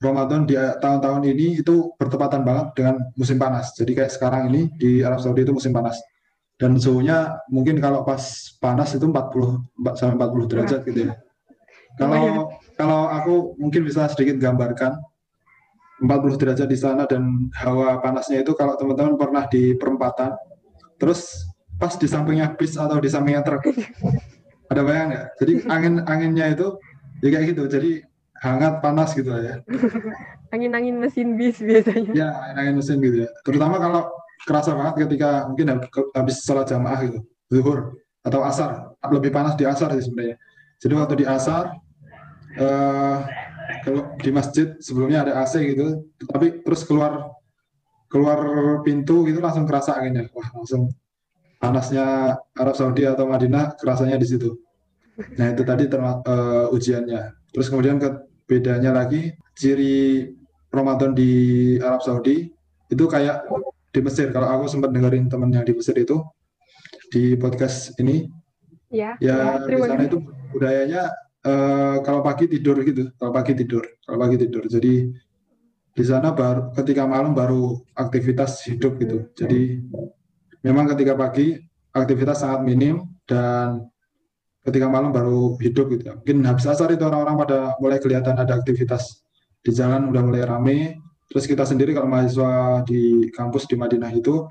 Ramadan 0.00 0.48
di 0.48 0.56
tahun-tahun 0.56 1.22
ini 1.28 1.60
itu 1.60 1.92
bertepatan 2.00 2.40
banget 2.40 2.66
dengan 2.72 2.96
musim 3.20 3.36
panas. 3.36 3.76
Jadi 3.76 3.92
kayak 3.92 4.12
sekarang 4.12 4.48
ini 4.48 4.72
di 4.80 5.04
Arab 5.04 5.20
Saudi 5.20 5.44
itu 5.44 5.52
musim 5.52 5.76
panas. 5.76 6.00
Dan 6.56 6.76
suhunya 6.76 7.40
mungkin 7.52 7.80
kalau 7.80 8.04
pas 8.04 8.20
panas 8.60 8.92
itu 8.96 9.04
40 9.04 9.16
sampai 9.96 10.16
40 10.16 10.50
derajat 10.52 10.80
gitu 10.88 11.00
ya. 11.08 11.20
Kalau 12.00 12.48
kalau 12.80 13.00
aku 13.12 13.34
mungkin 13.60 13.84
bisa 13.84 14.08
sedikit 14.08 14.40
gambarkan 14.40 14.96
40 16.00 16.40
derajat 16.40 16.68
di 16.68 16.78
sana 16.80 17.04
dan 17.04 17.52
hawa 17.60 18.00
panasnya 18.00 18.40
itu 18.40 18.56
kalau 18.56 18.76
teman-teman 18.80 19.20
pernah 19.20 19.44
di 19.52 19.76
perempatan 19.76 20.32
terus 20.96 21.44
pas 21.76 21.92
di 21.96 22.08
sampingnya 22.08 22.56
bis 22.56 22.76
atau 22.76 22.96
di 22.96 23.08
sampingnya 23.08 23.44
truk 23.44 23.68
ada 24.70 24.80
bayang 24.86 25.08
nggak? 25.12 25.26
Jadi 25.42 25.52
angin 25.74 25.94
anginnya 26.06 26.46
itu 26.54 26.66
ya 27.20 27.28
kayak 27.34 27.46
gitu. 27.52 27.62
Jadi 27.66 27.90
hangat 28.40 28.80
panas 28.80 29.12
gitu 29.12 29.28
ya. 29.30 29.60
Angin-angin 30.54 30.98
mesin 30.98 31.38
bis 31.38 31.62
biasanya. 31.62 32.10
Ya, 32.10 32.28
angin 32.58 32.82
mesin 32.82 32.98
gitu 32.98 33.22
ya. 33.22 33.30
Terutama 33.46 33.78
kalau 33.78 34.10
kerasa 34.42 34.74
banget 34.74 35.06
ketika 35.06 35.46
mungkin 35.46 35.78
habis 36.10 36.42
sholat 36.42 36.66
jamaah 36.66 37.06
gitu, 37.06 37.22
zuhur 37.52 37.94
atau 38.26 38.42
asar. 38.42 38.90
Lebih 38.98 39.30
panas 39.30 39.54
di 39.54 39.62
asar 39.62 39.94
sih 39.94 40.10
sebenarnya. 40.10 40.40
Jadi 40.80 40.92
waktu 40.96 41.14
di 41.22 41.26
asar, 41.28 41.76
eh, 42.58 43.18
kalau 43.86 44.16
di 44.18 44.30
masjid 44.34 44.74
sebelumnya 44.82 45.22
ada 45.28 45.44
AC 45.44 45.60
gitu, 45.62 46.08
tapi 46.26 46.66
terus 46.66 46.82
keluar 46.82 47.30
keluar 48.10 48.38
pintu 48.82 49.22
gitu 49.30 49.38
langsung 49.38 49.68
kerasa 49.70 49.94
anginnya. 49.94 50.26
Wah, 50.34 50.50
langsung 50.56 50.90
panasnya 51.60 52.34
Arab 52.56 52.74
Saudi 52.74 53.04
atau 53.04 53.28
Madinah 53.28 53.76
kerasanya 53.76 54.16
di 54.16 54.26
situ. 54.26 54.56
Nah 55.36 55.52
itu 55.52 55.62
tadi 55.62 55.84
terma, 55.86 56.24
uh, 56.24 56.72
ujiannya. 56.72 57.36
Terus 57.52 57.68
kemudian 57.68 58.00
ke 58.00 58.08
bedanya 58.48 58.96
lagi 58.96 59.36
ciri 59.52 60.32
Ramadan 60.72 61.12
di 61.12 61.76
Arab 61.84 62.00
Saudi 62.00 62.48
itu 62.88 63.04
kayak 63.04 63.44
di 63.92 64.00
Mesir. 64.00 64.32
Kalau 64.32 64.48
aku 64.48 64.72
sempat 64.72 64.90
dengerin 64.90 65.28
temen 65.28 65.52
yang 65.52 65.62
di 65.62 65.76
Mesir 65.76 65.94
itu 66.00 66.24
di 67.12 67.36
podcast 67.36 67.92
ini, 68.00 68.24
ya, 68.88 69.18
ya, 69.20 69.60
ya 69.60 69.68
di 69.68 69.76
sana 69.76 70.02
itu 70.06 70.22
budayanya 70.54 71.10
uh, 71.44 72.00
kalau 72.00 72.24
pagi 72.24 72.48
tidur 72.48 72.80
gitu, 72.86 73.10
kalau 73.20 73.32
pagi 73.34 73.52
tidur, 73.52 73.84
kalau 74.06 74.18
pagi 74.18 74.36
tidur. 74.40 74.64
Jadi 74.64 75.10
di 75.90 76.04
sana 76.06 76.30
baru 76.30 76.70
ketika 76.72 77.04
malam 77.04 77.34
baru 77.34 77.76
aktivitas 77.98 78.62
hidup 78.64 78.96
gitu. 79.02 79.26
Jadi 79.34 79.84
memang 80.64 80.88
ketika 80.92 81.16
pagi 81.16 81.56
aktivitas 81.90 82.44
sangat 82.44 82.62
minim 82.62 83.08
dan 83.26 83.90
ketika 84.64 84.86
malam 84.86 85.10
baru 85.10 85.56
hidup 85.58 85.88
gitu 85.96 86.02
ya. 86.12 86.14
Mungkin 86.20 86.44
habis 86.44 86.68
asar 86.68 86.92
itu 86.92 87.02
orang-orang 87.02 87.36
pada 87.40 87.58
mulai 87.80 87.98
kelihatan 87.98 88.36
ada 88.36 88.60
aktivitas 88.60 89.24
di 89.64 89.72
jalan 89.72 90.12
udah 90.12 90.22
mulai 90.24 90.42
rame. 90.44 90.78
Terus 91.30 91.46
kita 91.46 91.62
sendiri 91.62 91.94
kalau 91.94 92.10
mahasiswa 92.10 92.82
di 92.84 93.30
kampus 93.30 93.70
di 93.70 93.78
Madinah 93.78 94.10
itu 94.12 94.44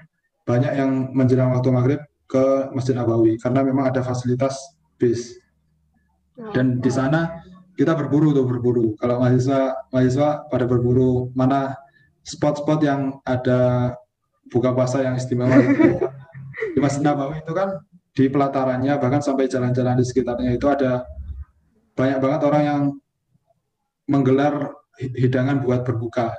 banyak 0.48 0.74
yang 0.74 0.92
menjelang 1.14 1.54
waktu 1.54 1.70
maghrib 1.70 2.02
ke 2.30 2.72
Masjid 2.74 2.96
Nabawi 2.96 3.38
karena 3.38 3.62
memang 3.62 3.90
ada 3.90 4.02
fasilitas 4.02 4.58
bis. 4.98 5.38
Dan 6.56 6.80
di 6.80 6.88
sana 6.88 7.44
kita 7.76 7.94
berburu 7.94 8.32
tuh 8.32 8.48
berburu. 8.48 8.96
Kalau 8.98 9.20
mahasiswa 9.20 9.76
mahasiswa 9.92 10.48
pada 10.48 10.66
berburu 10.66 11.30
mana 11.36 11.76
spot-spot 12.24 12.80
yang 12.82 13.20
ada 13.28 13.94
buka 14.50 14.74
puasa 14.74 15.06
yang 15.06 15.16
istimewa 15.16 15.54
di 16.76 16.80
Masjid 16.82 17.06
Nabawi 17.06 17.40
itu 17.46 17.54
kan 17.54 17.80
di 18.12 18.26
pelatarannya 18.28 18.94
bahkan 19.00 19.22
sampai 19.22 19.48
jalan-jalan 19.48 19.96
di 19.96 20.06
sekitarnya 20.06 20.52
itu 20.58 20.68
ada 20.68 21.06
banyak 21.96 22.20
banget 22.20 22.42
orang 22.44 22.64
yang 22.66 22.82
menggelar 24.10 24.74
hidangan 25.00 25.62
buat 25.64 25.86
berbuka. 25.86 26.34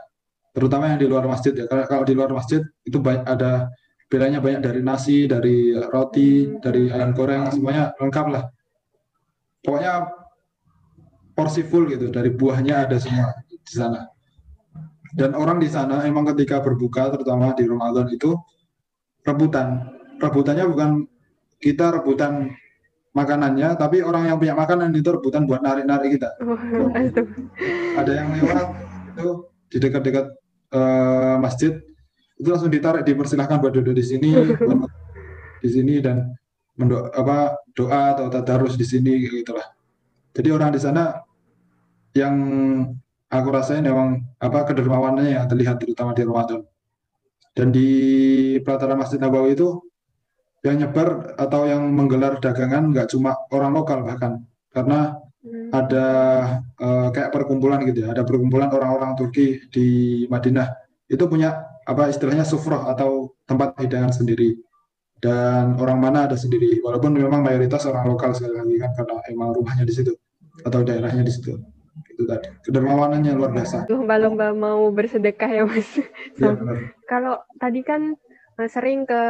Terutama 0.51 0.91
yang 0.91 0.99
di 0.99 1.07
luar 1.07 1.25
masjid 1.31 1.55
ya. 1.55 1.65
Kalau 1.71 2.03
di 2.03 2.13
luar 2.13 2.35
masjid 2.35 2.61
itu 2.83 2.99
banyak 2.99 3.23
ada 3.25 3.71
bedanya 4.11 4.43
banyak 4.43 4.61
dari 4.61 4.81
nasi 4.83 5.31
dari 5.31 5.71
roti 5.73 6.59
dari 6.59 6.91
ayam 6.91 7.15
goreng 7.15 7.47
semuanya 7.55 7.95
lengkap 7.97 8.27
lah. 8.27 8.45
Pokoknya 9.63 10.11
porsi 11.39 11.63
full 11.63 11.87
gitu. 11.87 12.11
Dari 12.11 12.35
buahnya 12.35 12.91
ada 12.91 12.99
semua 12.99 13.31
di 13.47 13.73
sana 13.73 14.10
dan 15.17 15.35
orang 15.35 15.59
di 15.59 15.67
sana 15.67 16.07
emang 16.07 16.27
ketika 16.35 16.63
berbuka 16.63 17.11
terutama 17.11 17.51
di 17.59 17.67
Ramadan 17.67 18.07
itu 18.11 18.37
rebutan. 19.27 19.91
Rebutannya 20.21 20.65
bukan 20.69 20.91
kita 21.61 22.01
rebutan 22.01 22.53
makanannya, 23.11 23.75
tapi 23.75 24.05
orang 24.07 24.31
yang 24.31 24.37
punya 24.39 24.55
makanan 24.55 24.95
itu 24.95 25.11
rebutan 25.11 25.49
buat 25.49 25.61
narik-narik 25.65 26.21
kita. 26.21 26.31
Oh, 26.47 26.91
ada 28.01 28.13
yang 28.13 28.29
lewat 28.39 28.67
itu 29.11 29.29
di 29.71 29.77
dekat-dekat 29.83 30.27
uh, 30.75 31.37
masjid 31.43 31.79
itu 32.41 32.49
langsung 32.49 32.73
ditarik 32.73 33.05
dipersilahkan 33.05 33.61
buat 33.61 33.75
duduk 33.77 33.93
di 33.93 34.05
sini 34.05 34.33
di 35.61 35.69
sini 35.69 36.01
dan 36.01 36.33
mendoa 36.81 37.13
apa 37.13 37.61
doa 37.77 38.17
atau 38.17 38.33
tadarus 38.33 38.81
di 38.81 38.87
sini 38.89 39.21
gitulah. 39.29 39.67
Jadi 40.33 40.49
orang 40.49 40.73
di 40.73 40.81
sana 40.81 41.21
yang 42.17 42.35
aku 43.31 43.49
rasain 43.55 43.87
memang 43.87 44.27
apa 44.43 44.67
kedermawanannya 44.67 45.39
yang 45.39 45.47
terlihat 45.47 45.79
terutama 45.79 46.13
di 46.13 46.27
Ramadan. 46.27 46.61
Dan 47.55 47.71
di 47.75 47.89
pelataran 48.63 48.99
Masjid 48.99 49.19
Nabawi 49.19 49.55
itu 49.55 49.79
yang 50.61 50.77
nyebar 50.77 51.35
atau 51.41 51.65
yang 51.65 51.83
menggelar 51.89 52.37
dagangan 52.43 52.93
nggak 52.93 53.09
cuma 53.17 53.33
orang 53.49 53.73
lokal 53.73 54.05
bahkan 54.05 54.45
karena 54.71 55.17
hmm. 55.41 55.73
ada 55.73 56.07
uh, 56.77 57.09
kayak 57.11 57.33
perkumpulan 57.33 57.81
gitu 57.89 58.05
ya, 58.05 58.13
ada 58.13 58.29
perkumpulan 58.29 58.69
orang-orang 58.69 59.17
Turki 59.17 59.67
di 59.73 59.89
Madinah 60.29 60.69
itu 61.09 61.25
punya 61.27 61.65
apa 61.89 62.13
istilahnya 62.13 62.45
sufroh 62.45 62.87
atau 62.87 63.35
tempat 63.49 63.75
hidangan 63.81 64.13
sendiri 64.13 64.61
dan 65.19 65.81
orang 65.81 65.99
mana 65.99 66.29
ada 66.29 66.37
sendiri 66.37 66.79
walaupun 66.85 67.17
memang 67.17 67.41
mayoritas 67.41 67.89
orang 67.89 68.05
lokal 68.05 68.37
sekali 68.37 68.57
lagi 68.57 68.77
kan 68.79 68.91
karena 68.95 69.17
emang 69.33 69.49
rumahnya 69.57 69.85
di 69.89 69.95
situ 69.97 70.13
atau 70.61 70.81
daerahnya 70.85 71.25
di 71.25 71.33
situ 71.33 71.57
itu 72.21 72.29
tadi 72.29 72.53
kedermawanannya 72.69 73.33
luar 73.33 73.57
biasa. 73.57 73.89
Lomba-lomba 73.89 74.53
mau 74.53 74.93
bersedekah 74.93 75.49
ya 75.49 75.65
mas. 75.65 75.89
Ya, 76.37 76.53
kalau 77.09 77.41
tadi 77.57 77.81
kan 77.81 78.21
uh, 78.61 78.69
sering 78.69 79.09
ke 79.09 79.23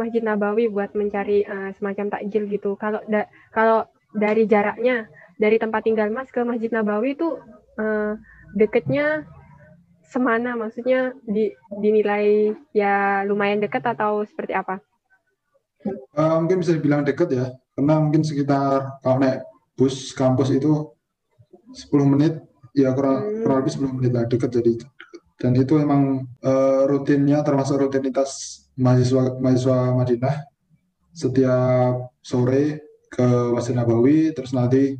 Masjid 0.00 0.24
Nabawi 0.24 0.72
buat 0.72 0.96
mencari 0.96 1.44
uh, 1.44 1.76
semacam 1.76 2.08
takjil 2.08 2.48
gitu. 2.48 2.80
Kalau 2.80 3.04
da 3.04 3.28
kalau 3.52 3.84
dari 4.16 4.48
jaraknya 4.48 5.04
dari 5.36 5.60
tempat 5.60 5.84
tinggal 5.84 6.08
mas 6.08 6.32
ke 6.32 6.40
Masjid 6.40 6.72
Nabawi 6.72 7.12
itu 7.12 7.36
uh, 7.76 8.16
deketnya 8.56 9.28
semana? 10.08 10.56
Maksudnya 10.56 11.12
di, 11.28 11.52
dinilai 11.84 12.56
ya 12.72 13.28
lumayan 13.28 13.60
dekat 13.60 13.84
atau 13.84 14.24
seperti 14.24 14.56
apa? 14.56 14.80
Uh, 16.16 16.40
mungkin 16.40 16.64
bisa 16.64 16.72
dibilang 16.72 17.04
dekat 17.04 17.28
ya, 17.30 17.52
karena 17.76 18.00
mungkin 18.00 18.24
sekitar 18.24 18.98
kalau 19.04 19.20
naik 19.20 19.44
bus 19.78 20.10
kampus 20.10 20.50
itu 20.50 20.90
10 21.72 22.12
menit 22.12 22.40
ya 22.72 22.92
kurang 22.94 23.24
hmm. 23.24 23.40
kurang 23.44 23.56
lebih 23.64 23.72
10 23.76 23.96
menit 23.98 24.12
lah 24.14 24.24
dekat 24.28 24.50
jadi 24.52 24.72
dan 25.38 25.52
itu 25.54 25.78
emang 25.78 26.26
uh, 26.42 26.82
rutinnya 26.90 27.46
termasuk 27.46 27.78
rutinitas 27.78 28.62
mahasiswa 28.74 29.38
mahasiswa 29.38 29.78
Madinah 29.94 30.36
setiap 31.14 32.14
sore 32.22 32.82
ke 33.10 33.26
Masjid 33.54 33.74
Nabawi 33.74 34.34
terus 34.34 34.54
nanti 34.54 34.98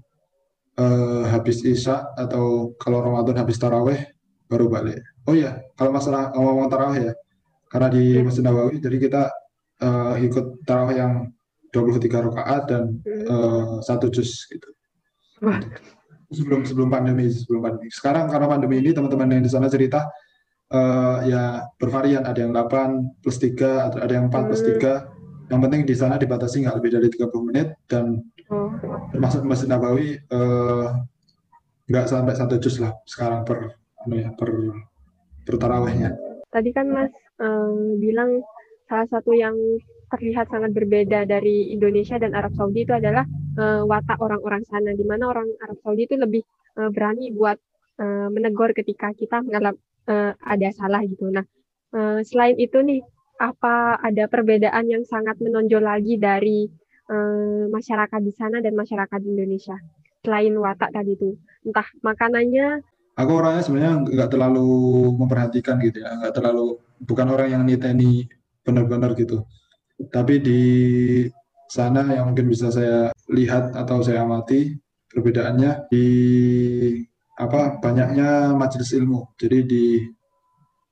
uh, 0.78 1.24
habis 1.28 1.62
Isya 1.66 2.14
atau 2.14 2.74
kalau 2.78 3.02
Ramadan 3.02 3.38
habis 3.38 3.58
taraweh 3.58 4.00
baru 4.48 4.66
balik. 4.72 5.04
Oh 5.28 5.36
iya, 5.36 5.60
kalau 5.76 5.92
masalah 5.92 6.32
ngomong 6.32 6.72
taraweh 6.72 7.12
ya, 7.12 7.14
karena 7.68 7.88
di 7.92 8.02
hmm. 8.16 8.24
Masjid 8.24 8.42
Nabawi 8.46 8.80
jadi 8.80 8.96
kita 8.96 9.22
uh, 9.84 10.14
ikut 10.16 10.64
taraweh 10.64 10.96
yang 10.96 11.12
23 11.70 12.26
rakaat 12.32 12.62
dan 12.64 12.96
uh, 13.28 13.84
satu 13.84 14.08
juz 14.08 14.48
gitu 14.48 14.68
sebelum 16.28 16.64
sebelum 16.64 16.88
pandemi 16.92 17.28
sebelum 17.32 17.64
pandemi 17.64 17.88
sekarang 17.88 18.28
karena 18.28 18.46
pandemi 18.48 18.76
ini 18.84 18.90
teman-teman 18.92 19.40
yang 19.40 19.44
di 19.44 19.52
sana 19.52 19.66
cerita 19.72 20.08
uh, 20.72 21.24
ya 21.24 21.64
bervarian 21.80 22.24
ada 22.28 22.40
yang 22.44 22.52
8 22.52 23.24
plus 23.24 23.38
3 23.40 23.56
ada, 23.58 23.96
ada 24.04 24.12
yang 24.12 24.28
4 24.28 24.48
plus 24.52 24.62
3 24.64 25.48
yang 25.48 25.60
penting 25.64 25.88
di 25.88 25.96
sana 25.96 26.20
dibatasi 26.20 26.68
nggak 26.68 26.76
lebih 26.76 26.90
dari 27.00 27.08
30 27.08 27.48
menit 27.48 27.68
dan 27.88 28.20
Oh. 28.48 28.72
Termasuk 29.12 29.44
Masjid 29.44 29.68
Nabawi 29.68 30.16
eh, 30.16 30.86
nggak 31.88 32.06
sampai 32.08 32.34
satu 32.36 32.56
juz 32.56 32.80
lah 32.80 32.96
sekarang 33.04 33.44
per 33.44 33.76
anu 34.04 34.16
ya 34.16 34.32
per 34.32 34.50
per 35.44 35.54
tarawehnya. 35.60 36.16
Tadi 36.48 36.70
kan 36.72 36.88
Mas 36.88 37.12
eh, 37.40 37.72
bilang 38.00 38.40
salah 38.88 39.08
satu 39.12 39.36
yang 39.36 39.52
terlihat 40.08 40.48
sangat 40.48 40.72
berbeda 40.72 41.28
dari 41.28 41.68
Indonesia 41.76 42.16
dan 42.16 42.32
Arab 42.32 42.56
Saudi 42.56 42.88
itu 42.88 42.96
adalah 42.96 43.28
eh, 43.58 43.82
watak 43.84 44.18
orang-orang 44.22 44.62
sana, 44.70 44.94
di 44.94 45.04
mana 45.04 45.28
orang 45.28 45.48
Arab 45.60 45.78
Saudi 45.82 46.06
itu 46.06 46.14
lebih 46.14 46.42
eh, 46.78 46.90
berani 46.94 47.34
buat 47.34 47.58
eh, 47.98 48.28
menegur 48.30 48.70
ketika 48.72 49.10
kita 49.12 49.42
mengalami 49.42 49.78
eh, 50.08 50.32
ada 50.38 50.68
salah 50.72 51.02
gitu. 51.04 51.28
Nah, 51.28 51.44
eh, 51.94 52.20
selain 52.24 52.56
itu 52.56 52.78
nih, 52.80 53.02
apa 53.38 54.02
ada 54.02 54.26
perbedaan 54.26 54.86
yang 54.90 55.04
sangat 55.06 55.38
menonjol 55.42 55.82
lagi 55.82 56.14
dari 56.18 56.70
eh, 57.10 57.64
masyarakat 57.68 58.20
di 58.22 58.32
sana 58.34 58.62
dan 58.62 58.78
masyarakat 58.78 59.18
di 59.18 59.28
Indonesia? 59.34 59.76
Selain 60.22 60.54
watak 60.58 60.90
tadi 60.90 61.14
itu, 61.14 61.38
entah 61.66 61.86
makanannya, 62.02 62.82
Aku 63.18 63.34
orangnya 63.34 63.66
sebenarnya 63.66 63.94
nggak 64.14 64.30
terlalu 64.30 64.70
memperhatikan 65.18 65.82
gitu 65.82 66.06
ya, 66.06 66.14
nggak 66.22 66.38
terlalu 66.38 66.78
bukan 67.02 67.26
orang 67.34 67.50
yang 67.50 67.62
niteni 67.66 68.30
benar-benar 68.62 69.18
gitu. 69.18 69.42
Tapi 70.14 70.38
di 70.38 70.60
sana 71.68 72.02
yang 72.08 72.32
mungkin 72.32 72.48
bisa 72.48 72.72
saya 72.72 73.12
lihat 73.28 73.76
atau 73.76 74.00
saya 74.00 74.24
amati 74.24 74.74
perbedaannya 75.12 75.92
di 75.92 76.06
apa 77.38 77.78
banyaknya 77.78 78.56
majelis 78.56 78.90
ilmu. 78.96 79.36
Jadi 79.38 79.58
di 79.68 79.84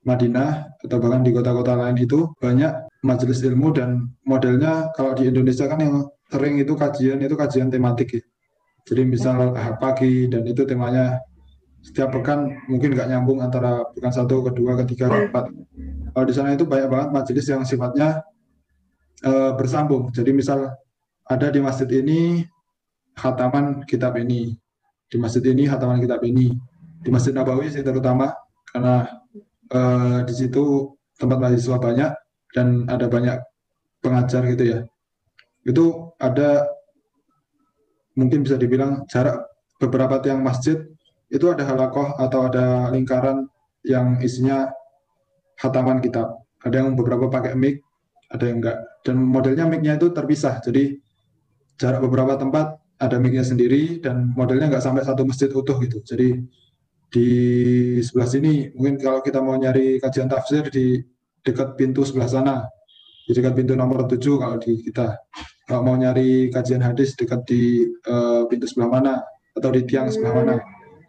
Madinah 0.07 0.79
atau 0.87 0.97
bahkan 1.03 1.27
di 1.27 1.35
kota-kota 1.35 1.75
lain 1.75 1.99
itu 1.99 2.31
banyak 2.39 3.03
majelis 3.03 3.43
ilmu 3.43 3.75
dan 3.75 4.15
modelnya 4.23 4.95
kalau 4.95 5.19
di 5.19 5.27
Indonesia 5.27 5.67
kan 5.67 5.83
yang 5.83 6.07
sering 6.31 6.63
itu 6.63 6.79
kajian 6.79 7.19
itu 7.19 7.35
kajian 7.35 7.69
tematik 7.73 8.23
ya. 8.23 8.23
Jadi 8.87 9.03
misal 9.03 9.51
pagi 9.83 10.31
dan 10.31 10.47
itu 10.47 10.63
temanya 10.63 11.19
setiap 11.83 12.15
pekan 12.15 12.55
mungkin 12.71 12.95
nggak 12.95 13.11
nyambung 13.11 13.43
antara 13.43 13.83
pekan 13.95 14.15
satu, 14.15 14.47
kedua, 14.47 14.79
ketiga, 14.87 15.11
keempat. 15.11 15.51
Kalau 16.15 16.27
di 16.27 16.35
sana 16.35 16.55
itu 16.55 16.63
banyak 16.63 16.87
banget 16.87 17.09
majelis 17.11 17.47
yang 17.51 17.67
sifatnya 17.67 18.23
eh, 19.25 19.53
bersambung. 19.57 20.13
Jadi 20.13 20.31
misal 20.35 20.73
ada 21.27 21.47
di 21.49 21.61
masjid 21.63 21.89
ini 21.89 22.45
khataman 23.17 23.87
kitab 23.89 24.19
ini, 24.21 24.53
di 25.09 25.17
masjid 25.17 25.45
ini 25.47 25.65
khataman 25.65 26.03
kitab 26.03 26.21
ini, 26.27 26.53
di 27.01 27.09
masjid 27.09 27.33
Nabawi 27.33 27.73
sih 27.73 27.81
terutama 27.81 28.35
karena 28.73 29.09
eh, 29.73 30.19
di 30.27 30.35
situ 30.35 30.97
tempat 31.17 31.39
mahasiswa 31.41 31.79
banyak 31.81 32.11
dan 32.53 32.85
ada 32.89 33.07
banyak 33.09 33.41
pengajar 34.05 34.45
gitu 34.53 34.65
ya. 34.65 34.79
Itu 35.67 36.15
ada 36.21 36.69
mungkin 38.17 38.45
bisa 38.45 38.57
dibilang 38.57 39.05
jarak 39.11 39.45
beberapa 39.77 40.21
tiang 40.25 40.41
masjid 40.41 40.81
itu 41.29 41.47
ada 41.51 41.67
halakoh 41.67 42.17
atau 42.17 42.47
ada 42.49 42.89
lingkaran 42.95 43.51
yang 43.83 44.19
isinya 44.23 44.71
hataman 45.59 45.99
kitab. 45.99 46.39
Ada 46.63 46.83
yang 46.83 46.99
beberapa 46.99 47.31
pakai 47.31 47.55
mic, 47.55 47.83
ada 48.33 48.45
yang 48.47 48.59
enggak. 48.63 48.79
Dan 49.07 49.23
modelnya 49.23 49.65
mic-nya 49.69 49.99
itu 49.99 50.11
terpisah. 50.11 50.59
Jadi 50.65 50.99
jarak 51.79 52.03
beberapa 52.05 52.35
tempat 52.39 52.79
ada 52.97 53.17
mic-nya 53.21 53.45
sendiri 53.45 54.01
dan 54.01 54.33
modelnya 54.33 54.73
nggak 54.73 54.85
sampai 54.85 55.03
satu 55.05 55.23
masjid 55.29 55.51
utuh 55.53 55.77
gitu. 55.83 56.01
Jadi 56.03 56.41
di 57.07 57.29
sebelah 58.03 58.29
sini 58.29 58.75
mungkin 58.75 58.99
kalau 58.99 59.21
kita 59.23 59.39
mau 59.39 59.55
nyari 59.55 60.03
kajian 60.03 60.27
tafsir 60.27 60.67
di 60.69 60.99
dekat 61.47 61.79
pintu 61.79 62.03
sebelah 62.03 62.27
sana, 62.27 62.57
di 63.25 63.33
dekat 63.37 63.55
pintu 63.55 63.79
nomor 63.79 64.11
7 64.11 64.19
kalau 64.19 64.57
di 64.59 64.83
kita. 64.83 65.15
Kalau 65.67 65.83
mau 65.83 65.99
nyari 65.99 66.51
kajian 66.51 66.83
hadis 66.83 67.19
dekat 67.19 67.43
di 67.47 67.83
uh, 68.07 68.47
pintu 68.47 68.71
sebelah 68.71 68.91
mana 68.91 69.15
atau 69.55 69.71
di 69.75 69.83
tiang 69.83 70.07
sebelah 70.07 70.35
mana 70.37 70.55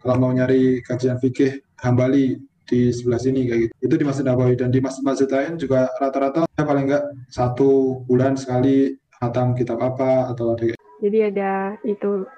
kalau 0.02 0.16
mau 0.18 0.32
nyari 0.32 0.80
kajian 0.82 1.18
fikih 1.18 1.60
Hambali 1.78 2.38
di 2.68 2.92
sebelah 2.92 3.16
sini 3.16 3.48
kayak 3.48 3.60
gitu. 3.64 3.72
Itu 3.88 3.94
di 3.96 4.04
Masjid 4.04 4.24
Nabawi 4.28 4.54
dan 4.60 4.68
di 4.68 4.78
masjid-masjid 4.84 5.28
lain 5.32 5.56
juga 5.56 5.88
rata-rata 5.96 6.44
ya 6.44 6.62
paling 6.62 6.84
enggak 6.84 7.04
satu 7.32 8.04
bulan 8.04 8.36
sekali 8.36 8.92
hatam 9.18 9.56
kitab 9.56 9.80
apa 9.80 10.30
atau 10.30 10.52
ada 10.52 10.62
kayak. 10.68 10.78
Jadi 11.00 11.18
ada 11.32 11.74
itu 11.82 12.28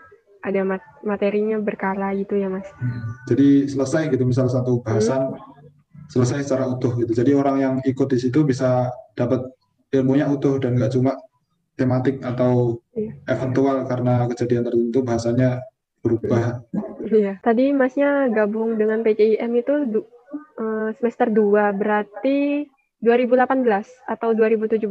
ada 0.40 0.64
materinya 1.04 1.60
berkala 1.60 2.16
gitu 2.16 2.38
ya 2.38 2.48
mas. 2.48 2.64
Hmm. 2.80 3.18
Jadi 3.28 3.68
selesai 3.68 4.08
gitu 4.08 4.24
misal 4.24 4.48
satu 4.48 4.80
bahasan 4.80 5.34
hmm. 5.34 6.08
selesai 6.08 6.46
secara 6.46 6.70
utuh 6.70 6.96
gitu. 7.02 7.12
Jadi 7.12 7.34
orang 7.36 7.56
yang 7.60 7.74
ikut 7.84 8.08
di 8.08 8.18
situ 8.22 8.46
bisa 8.46 8.88
dapat 9.18 9.44
ilmunya 9.90 10.30
utuh 10.30 10.56
dan 10.62 10.78
nggak 10.78 10.94
cuma 10.94 11.18
tematik 11.74 12.20
atau 12.20 12.76
iya. 12.92 13.16
eventual 13.28 13.88
karena 13.88 14.28
kejadian 14.28 14.68
tertentu 14.68 15.00
bahasanya 15.00 15.64
berubah. 16.04 16.64
Iya. 17.04 17.40
Tadi 17.40 17.72
Masnya 17.72 18.28
gabung 18.32 18.76
dengan 18.76 19.00
PCIM 19.00 19.52
itu 19.56 20.04
uh, 20.32 20.88
semester 20.98 21.28
2, 21.30 21.74
berarti 21.76 22.66
2018 23.00 24.10
atau 24.10 24.28
2017? 24.36 24.84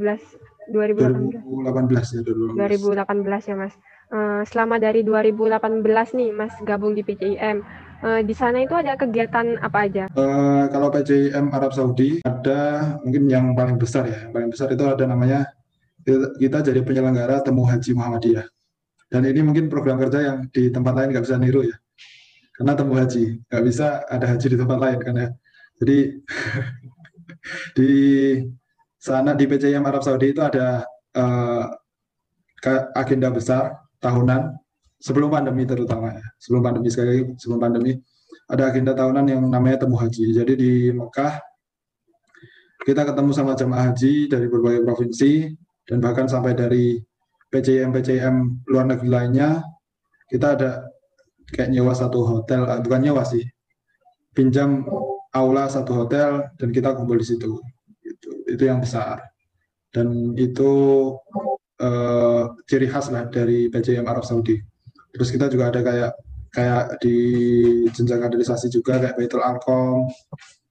2018. 0.69 1.45
2018 1.45 2.15
ya, 2.17 2.21
2018. 2.25 3.05
2018 3.05 3.49
ya, 3.49 3.55
Mas. 3.57 3.75
Uh, 4.09 4.41
selama 4.49 4.81
dari 4.81 5.05
2018 5.05 6.17
nih 6.17 6.29
Mas 6.33 6.53
gabung 6.65 6.97
di 6.97 7.05
PCIM. 7.05 7.61
Uh, 7.99 8.23
di 8.25 8.33
sana 8.33 8.63
itu 8.63 8.73
ada 8.73 8.97
kegiatan 8.97 9.59
apa 9.61 9.85
aja? 9.85 10.09
Uh, 10.17 10.65
kalau 10.73 10.89
PCIM 10.89 11.53
Arab 11.53 11.75
Saudi 11.75 12.23
ada 12.25 12.95
mungkin 13.05 13.29
yang 13.29 13.53
paling 13.53 13.77
besar 13.77 14.09
ya. 14.09 14.25
Yang 14.25 14.33
paling 14.33 14.49
besar 14.49 14.67
itu 14.73 14.83
ada 14.87 15.05
namanya 15.05 15.45
kita 16.41 16.65
jadi 16.65 16.81
penyelenggara 16.81 17.45
Temu 17.45 17.67
Haji 17.69 17.91
Muhammadiyah. 17.93 18.47
Dan 19.09 19.25
ini 19.25 19.41
mungkin 19.41 19.69
program 19.69 19.97
kerja 19.97 20.21
yang 20.21 20.37
di 20.53 20.69
tempat 20.69 20.93
lain 20.93 21.09
nggak 21.13 21.25
bisa 21.25 21.37
niru 21.37 21.65
ya. 21.65 21.75
Karena 22.59 22.75
temu 22.75 22.91
haji, 22.99 23.39
nggak 23.47 23.63
bisa 23.63 24.03
ada 24.11 24.35
haji 24.35 24.45
di 24.51 24.57
tempat 24.59 24.77
lain 24.83 24.99
kan 24.99 25.15
ya. 25.15 25.29
Jadi 25.79 25.97
di 27.79 27.93
sana 28.99 29.31
di 29.31 29.47
PCM 29.47 29.87
Arab 29.87 30.03
Saudi 30.03 30.35
itu 30.35 30.43
ada 30.43 30.83
uh, 31.15 31.63
agenda 32.99 33.31
besar 33.31 33.79
tahunan 34.03 34.59
sebelum 34.99 35.31
pandemi 35.31 35.63
terutama 35.63 36.11
ya. 36.11 36.25
Sebelum 36.35 36.59
pandemi 36.59 36.91
sekali 36.91 37.07
lagi 37.15 37.23
sebelum 37.39 37.63
pandemi 37.63 37.95
ada 38.51 38.67
agenda 38.67 38.91
tahunan 38.91 39.23
yang 39.31 39.41
namanya 39.47 39.87
temu 39.87 39.95
haji. 39.95 40.35
Jadi 40.35 40.53
di 40.59 40.71
Mekah 40.91 41.39
kita 42.83 43.07
ketemu 43.07 43.31
sama 43.31 43.55
jamaah 43.55 43.95
haji 43.95 44.27
dari 44.27 44.51
berbagai 44.51 44.83
provinsi 44.83 45.47
dan 45.87 46.03
bahkan 46.03 46.27
sampai 46.27 46.59
dari 46.59 46.99
PCM 47.47 47.95
luar 48.67 48.83
negeri 48.83 49.07
lainnya 49.07 49.63
kita 50.27 50.59
ada 50.59 50.88
kayak 51.53 51.69
nyewa 51.73 51.93
satu 51.93 52.19
hotel 52.25 52.65
ah, 52.69 52.79
bukan 52.81 53.01
nyewa 53.01 53.23
sih. 53.25 53.43
Pinjam 54.33 54.85
aula 55.33 55.69
satu 55.69 56.05
hotel 56.05 56.47
dan 56.57 56.69
kita 56.69 56.95
kumpul 56.95 57.17
di 57.17 57.27
situ. 57.27 57.59
Itu 58.05 58.29
itu 58.49 58.63
yang 58.65 58.79
besar. 58.81 59.21
Dan 59.89 60.37
itu 60.37 60.71
uh, 61.81 62.43
ciri 62.69 62.85
khas 62.85 63.09
lah 63.09 63.25
dari 63.29 63.67
PCM 63.73 64.05
Arab 64.05 64.25
Saudi. 64.25 64.57
Terus 65.09 65.29
kita 65.33 65.49
juga 65.49 65.73
ada 65.73 65.81
kayak 65.81 66.11
kayak 66.53 66.85
di 67.01 67.17
jenjang 67.93 68.21
kaderisasi 68.25 68.73
juga 68.73 68.97
kayak 68.97 69.17
Baitul 69.17 69.45
Arkom 69.45 70.09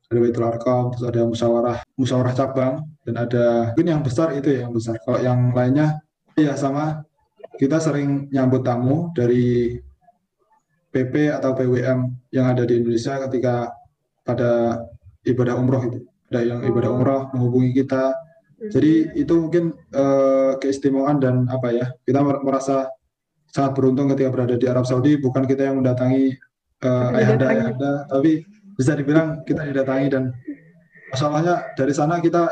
ada 0.08 0.18
Baitul 0.24 0.46
Arkom 0.48 0.84
terus 0.90 1.04
ada 1.04 1.22
musyawarah 1.28 1.78
musyawarah 2.00 2.34
cabang. 2.34 2.74
Dan 3.04 3.14
ada 3.18 3.74
mungkin 3.74 3.88
yang 3.98 4.02
besar 4.04 4.32
itu 4.32 4.48
ya 4.48 4.66
yang 4.66 4.72
besar. 4.72 4.96
Kalau 5.02 5.20
yang 5.20 5.52
lainnya 5.52 6.00
Iya 6.38 6.54
sama. 6.54 7.02
Kita 7.58 7.82
sering 7.82 8.30
nyambut 8.30 8.62
tamu 8.62 9.10
dari 9.10 9.74
PP 10.88 11.29
atau 11.29 11.53
PWM 11.53 12.09
yang 12.33 12.46
ada 12.48 12.64
di 12.64 12.81
Indonesia 12.81 13.20
ketika 13.29 13.72
pada 14.24 14.83
ibadah 15.24 15.55
umroh 15.57 15.83
itu. 15.85 15.98
Ada 16.29 16.40
yang 16.44 16.61
ibadah 16.64 16.90
umroh 16.92 17.20
menghubungi 17.33 17.72
kita. 17.85 18.12
Jadi 18.59 19.14
itu 19.14 19.33
mungkin 19.38 19.77
uh, 19.94 20.59
keistimewaan 20.59 21.22
dan 21.22 21.46
apa 21.46 21.70
ya 21.70 21.87
kita 22.03 22.20
merasa 22.20 22.90
sangat 23.48 23.79
beruntung 23.79 24.11
ketika 24.12 24.35
berada 24.35 24.57
di 24.59 24.66
Arab 24.66 24.85
Saudi. 24.85 25.16
Bukan 25.16 25.46
kita 25.46 25.70
yang 25.70 25.81
mendatangi 25.81 26.35
uh, 26.85 27.16
ayahanda 27.16 27.46
ayahanda, 27.48 27.92
tapi 28.11 28.42
bisa 28.74 28.98
dibilang 28.98 29.46
kita 29.46 29.62
didatangi 29.62 30.07
dan 30.11 30.35
masalahnya 31.14 31.70
dari 31.79 31.92
sana 31.94 32.18
kita 32.18 32.51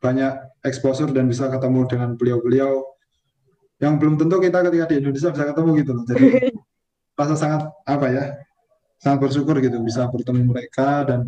banyak 0.00 0.32
exposure 0.64 1.12
dan 1.12 1.28
bisa 1.28 1.48
ketemu 1.52 1.80
dengan 1.88 2.10
beliau-beliau 2.16 2.84
yang 3.80 3.96
belum 3.96 4.20
tentu 4.20 4.40
kita 4.40 4.60
ketika 4.68 4.84
di 4.92 4.96
Indonesia 5.00 5.32
bisa 5.32 5.44
ketemu 5.50 5.70
gitu 5.80 5.90
loh. 5.96 6.04
Jadi 6.04 6.26
rasa 7.20 7.36
sangat 7.36 7.68
apa 7.84 8.06
ya, 8.08 8.24
sangat 8.96 9.28
bersyukur 9.28 9.60
gitu 9.60 9.76
bisa 9.84 10.08
bertemu 10.08 10.48
mereka 10.48 11.04
dan 11.04 11.20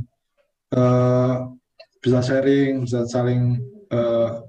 uh, 0.73 1.53
bisa 2.01 2.25
sharing, 2.25 2.89
bisa 2.89 3.05
saling 3.05 3.61
uh, 3.93 4.41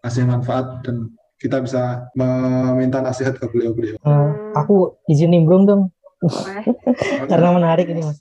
kasih 0.00 0.24
manfaat 0.24 0.80
dan 0.82 1.12
kita 1.40 1.60
bisa 1.64 2.08
meminta 2.12 3.00
nasihat 3.00 3.36
ke 3.36 3.48
beliau-beliau. 3.48 3.96
Uh, 4.04 4.52
aku 4.56 4.96
izin 5.08 5.32
nimbrung 5.32 5.64
dong, 5.64 5.88
karena 7.30 7.48
menarik 7.56 7.88
ini 7.88 8.04
mas. 8.04 8.20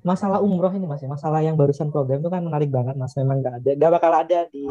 Masalah 0.00 0.40
umroh 0.40 0.72
ini 0.72 0.86
mas, 0.86 1.02
ya, 1.02 1.10
masalah 1.10 1.42
yang 1.44 1.58
barusan 1.58 1.92
program 1.92 2.22
itu 2.22 2.30
kan 2.30 2.42
menarik 2.42 2.70
banget 2.70 2.94
mas. 2.94 3.14
Memang 3.18 3.42
nggak 3.42 3.54
ada, 3.62 3.70
nggak 3.74 3.90
bakal 3.90 4.12
ada 4.14 4.46
di 4.50 4.64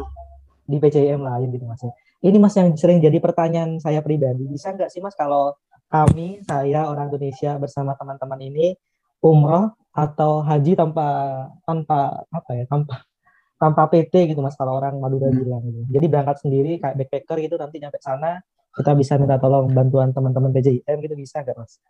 di 0.64 0.76
PCM 0.80 1.20
lain 1.20 1.48
gitu 1.52 1.64
mas. 1.68 1.84
Ya 1.84 1.92
ini 2.24 2.36
mas 2.40 2.56
yang 2.56 2.72
sering 2.76 3.00
jadi 3.00 3.16
pertanyaan 3.20 3.80
saya 3.80 4.04
pribadi 4.04 4.44
bisa 4.48 4.72
nggak 4.72 4.92
sih 4.92 5.00
mas 5.04 5.16
kalau 5.16 5.56
kami 5.90 6.40
saya 6.46 6.86
orang 6.86 7.10
Indonesia 7.10 7.58
bersama 7.58 7.98
teman-teman 7.98 8.40
ini 8.40 8.78
umroh 9.20 9.74
atau 9.90 10.40
haji 10.46 10.78
tanpa 10.78 11.06
tanpa 11.66 12.22
apa 12.30 12.50
ya 12.54 12.64
tanpa 12.70 13.02
tanpa 13.60 13.82
PT 13.90 14.32
gitu 14.32 14.40
mas 14.40 14.56
kalau 14.56 14.78
orang 14.78 14.96
Madura 14.96 15.28
hmm. 15.28 15.36
bilang 15.36 15.62
gitu. 15.66 15.80
Jadi 15.92 16.06
berangkat 16.06 16.36
sendiri 16.40 16.80
kayak 16.80 16.96
backpacker 16.96 17.36
gitu 17.44 17.60
nanti 17.60 17.76
nyampe 17.82 17.98
sana 18.00 18.40
kita 18.70 18.94
bisa 18.94 19.18
minta 19.18 19.36
tolong 19.36 19.66
bantuan 19.74 20.14
teman-teman 20.14 20.54
PJIM 20.54 20.96
gitu 21.04 21.14
bisa 21.18 21.42
nggak 21.42 21.58
mas? 21.58 21.82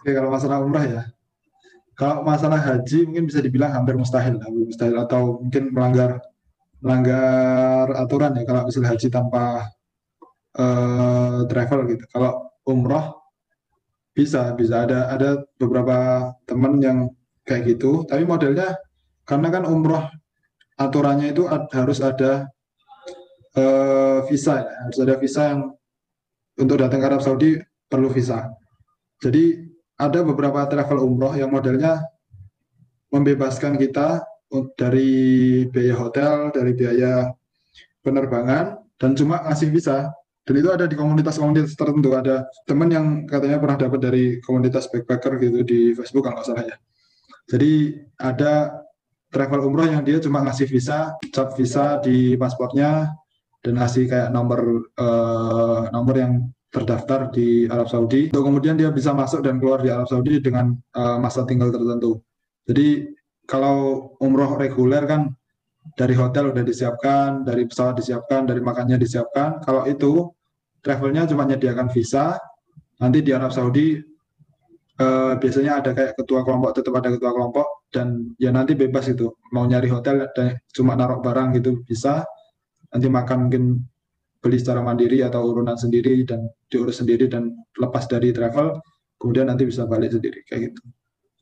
Oke 0.00 0.10
kalau 0.14 0.30
masalah 0.30 0.62
umrah 0.62 0.86
ya, 0.86 1.02
kalau 1.98 2.22
masalah 2.22 2.62
haji 2.62 3.10
mungkin 3.10 3.26
bisa 3.26 3.42
dibilang 3.42 3.74
hampir 3.74 3.98
mustahil, 3.98 4.38
hampir 4.38 4.64
mustahil 4.70 4.94
atau 5.02 5.42
mungkin 5.42 5.74
melanggar 5.74 6.22
melanggar 6.78 7.90
aturan 7.98 8.38
ya 8.38 8.46
kalau 8.46 8.70
misalnya 8.70 8.94
haji 8.94 9.08
tanpa 9.10 9.44
uh, 10.54 11.42
travel 11.50 11.90
gitu. 11.90 12.06
Kalau 12.14 12.47
umroh 12.68 13.16
bisa 14.12 14.52
bisa 14.52 14.84
ada 14.84 15.08
ada 15.08 15.40
beberapa 15.56 16.30
teman 16.44 16.76
yang 16.84 17.08
kayak 17.48 17.64
gitu, 17.74 18.04
tapi 18.04 18.28
modelnya 18.28 18.76
karena 19.24 19.48
kan 19.48 19.64
umroh 19.64 20.04
aturannya 20.76 21.32
itu 21.32 21.48
harus 21.48 21.98
ada 22.04 22.46
uh, 23.56 24.20
visa 24.28 24.60
ya, 24.60 24.74
harus 24.84 24.98
ada 25.00 25.14
visa 25.16 25.42
yang 25.56 25.60
untuk 26.60 26.76
datang 26.76 27.00
ke 27.00 27.06
Arab 27.08 27.22
Saudi 27.24 27.56
perlu 27.88 28.12
visa. 28.12 28.52
Jadi 29.18 29.64
ada 29.96 30.20
beberapa 30.22 30.62
travel 30.68 31.02
umroh 31.02 31.34
yang 31.34 31.50
modelnya 31.50 32.04
membebaskan 33.10 33.80
kita 33.80 34.22
dari 34.76 35.64
biaya 35.68 35.94
hotel, 35.96 36.52
dari 36.52 36.72
biaya 36.76 37.32
penerbangan, 38.04 38.78
dan 39.00 39.16
cuma 39.16 39.42
ngasih 39.48 39.72
visa. 39.72 40.12
Dan 40.48 40.64
itu 40.64 40.72
ada 40.72 40.88
di 40.88 40.96
komunitas-komunitas 40.96 41.76
tertentu. 41.76 42.16
Ada 42.16 42.48
teman 42.64 42.88
yang 42.88 43.06
katanya 43.28 43.60
pernah 43.60 43.76
dapat 43.76 44.00
dari 44.00 44.24
komunitas 44.40 44.88
backpacker 44.88 45.36
gitu 45.44 45.60
di 45.60 45.92
Facebook 45.92 46.24
kalau 46.24 46.40
nggak 46.40 46.48
salah 46.48 46.64
ya. 46.64 46.76
Jadi 47.52 47.72
ada 48.16 48.80
travel 49.28 49.60
umroh 49.68 49.84
yang 49.84 50.00
dia 50.08 50.16
cuma 50.24 50.40
ngasih 50.40 50.64
visa, 50.72 51.12
cap 51.36 51.52
visa 51.52 52.00
di 52.00 52.32
pasportnya, 52.40 53.12
dan 53.60 53.76
ngasih 53.76 54.08
kayak 54.08 54.32
nomor 54.32 54.88
uh, 54.96 55.92
nomor 55.92 56.16
yang 56.16 56.32
terdaftar 56.72 57.28
di 57.28 57.68
Arab 57.68 57.88
Saudi 57.88 58.28
untuk 58.32 58.44
kemudian 58.44 58.76
dia 58.76 58.92
bisa 58.92 59.16
masuk 59.16 59.40
dan 59.44 59.56
keluar 59.56 59.80
di 59.84 59.92
Arab 59.92 60.08
Saudi 60.08 60.40
dengan 60.40 60.72
uh, 60.96 61.16
masa 61.20 61.44
tinggal 61.44 61.68
tertentu. 61.68 62.24
Jadi 62.64 63.08
kalau 63.44 64.12
umroh 64.20 64.56
reguler 64.56 65.04
kan 65.04 65.32
dari 65.96 66.12
hotel 66.12 66.52
udah 66.52 66.64
disiapkan, 66.64 67.44
dari 67.48 67.64
pesawat 67.64 67.96
disiapkan, 68.00 68.44
dari 68.44 68.60
makannya 68.60 69.00
disiapkan. 69.00 69.64
Kalau 69.64 69.88
itu 69.88 70.28
travelnya 70.88 71.28
cuma 71.28 71.44
menyediakan 71.44 71.92
visa, 71.92 72.40
nanti 72.96 73.20
di 73.20 73.36
Arab 73.36 73.52
Saudi 73.52 74.00
uh, 74.96 75.36
biasanya 75.36 75.84
ada 75.84 75.92
kayak 75.92 76.16
ketua 76.16 76.40
kelompok, 76.48 76.80
tetap 76.80 76.96
ada 76.96 77.12
ketua 77.12 77.36
kelompok 77.36 77.84
dan 77.92 78.32
ya 78.40 78.48
nanti 78.48 78.72
bebas 78.72 79.12
itu 79.12 79.28
mau 79.52 79.68
nyari 79.68 79.92
hotel 79.92 80.32
dan 80.32 80.56
cuma 80.72 80.96
naruh 80.96 81.20
barang 81.20 81.60
gitu 81.60 81.84
bisa. 81.84 82.24
Nanti 82.88 83.04
makan 83.12 83.52
mungkin 83.52 83.84
beli 84.40 84.56
secara 84.56 84.80
mandiri 84.80 85.20
atau 85.20 85.44
urunan 85.44 85.76
sendiri 85.76 86.24
dan 86.24 86.48
diurus 86.72 87.04
sendiri 87.04 87.28
dan 87.28 87.52
lepas 87.76 88.08
dari 88.08 88.32
travel 88.32 88.80
kemudian 89.20 89.50
nanti 89.52 89.68
bisa 89.68 89.84
balik 89.84 90.16
sendiri 90.16 90.40
kayak 90.48 90.72
gitu. 90.72 90.80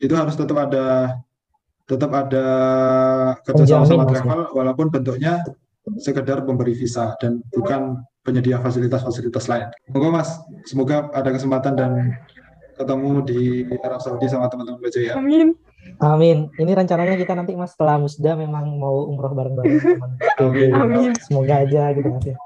Itu 0.02 0.14
harus 0.18 0.34
tetap 0.34 0.58
ada 0.58 1.14
tetap 1.86 2.10
ada 2.10 2.46
kerjasama 3.46 3.86
sama 3.86 4.04
travel 4.10 4.50
walaupun 4.58 4.90
bentuknya 4.90 5.38
sekedar 6.02 6.42
pemberi 6.42 6.74
visa 6.74 7.14
dan 7.22 7.38
bukan 7.54 8.02
penyedia 8.26 8.58
fasilitas-fasilitas 8.58 9.46
lain. 9.46 9.70
Semoga 9.86 10.08
Mas, 10.10 10.30
semoga 10.66 10.96
ada 11.14 11.30
kesempatan 11.30 11.72
dan 11.78 11.92
ketemu 12.74 13.10
di 13.24 13.40
Arab 13.80 14.02
Saudi 14.02 14.26
sama 14.26 14.50
teman-teman 14.50 14.82
BCA. 14.82 15.14
Amin. 15.14 15.54
Amin. 16.02 16.50
Ini 16.58 16.72
rencananya 16.74 17.14
kita 17.14 17.38
nanti 17.38 17.54
Mas 17.54 17.72
setelah 17.78 18.02
musda 18.02 18.34
memang 18.34 18.74
mau 18.76 19.06
umroh 19.06 19.30
bareng-bareng 19.32 19.78
teman. 19.86 20.10
Amin. 20.74 21.14
Semoga 21.22 21.62
aja 21.62 21.94
gitu 21.94 22.10
Mas 22.10 22.26
ya 22.26 22.36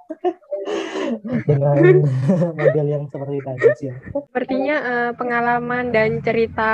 dengan 1.49 2.05
model 2.59 2.87
yang 2.87 3.05
seperti 3.11 3.39
tadi 3.43 3.69
sih. 3.79 3.93
Sepertinya 4.13 4.77
uh, 4.79 5.11
pengalaman 5.17 5.91
dan 5.91 6.23
cerita 6.23 6.73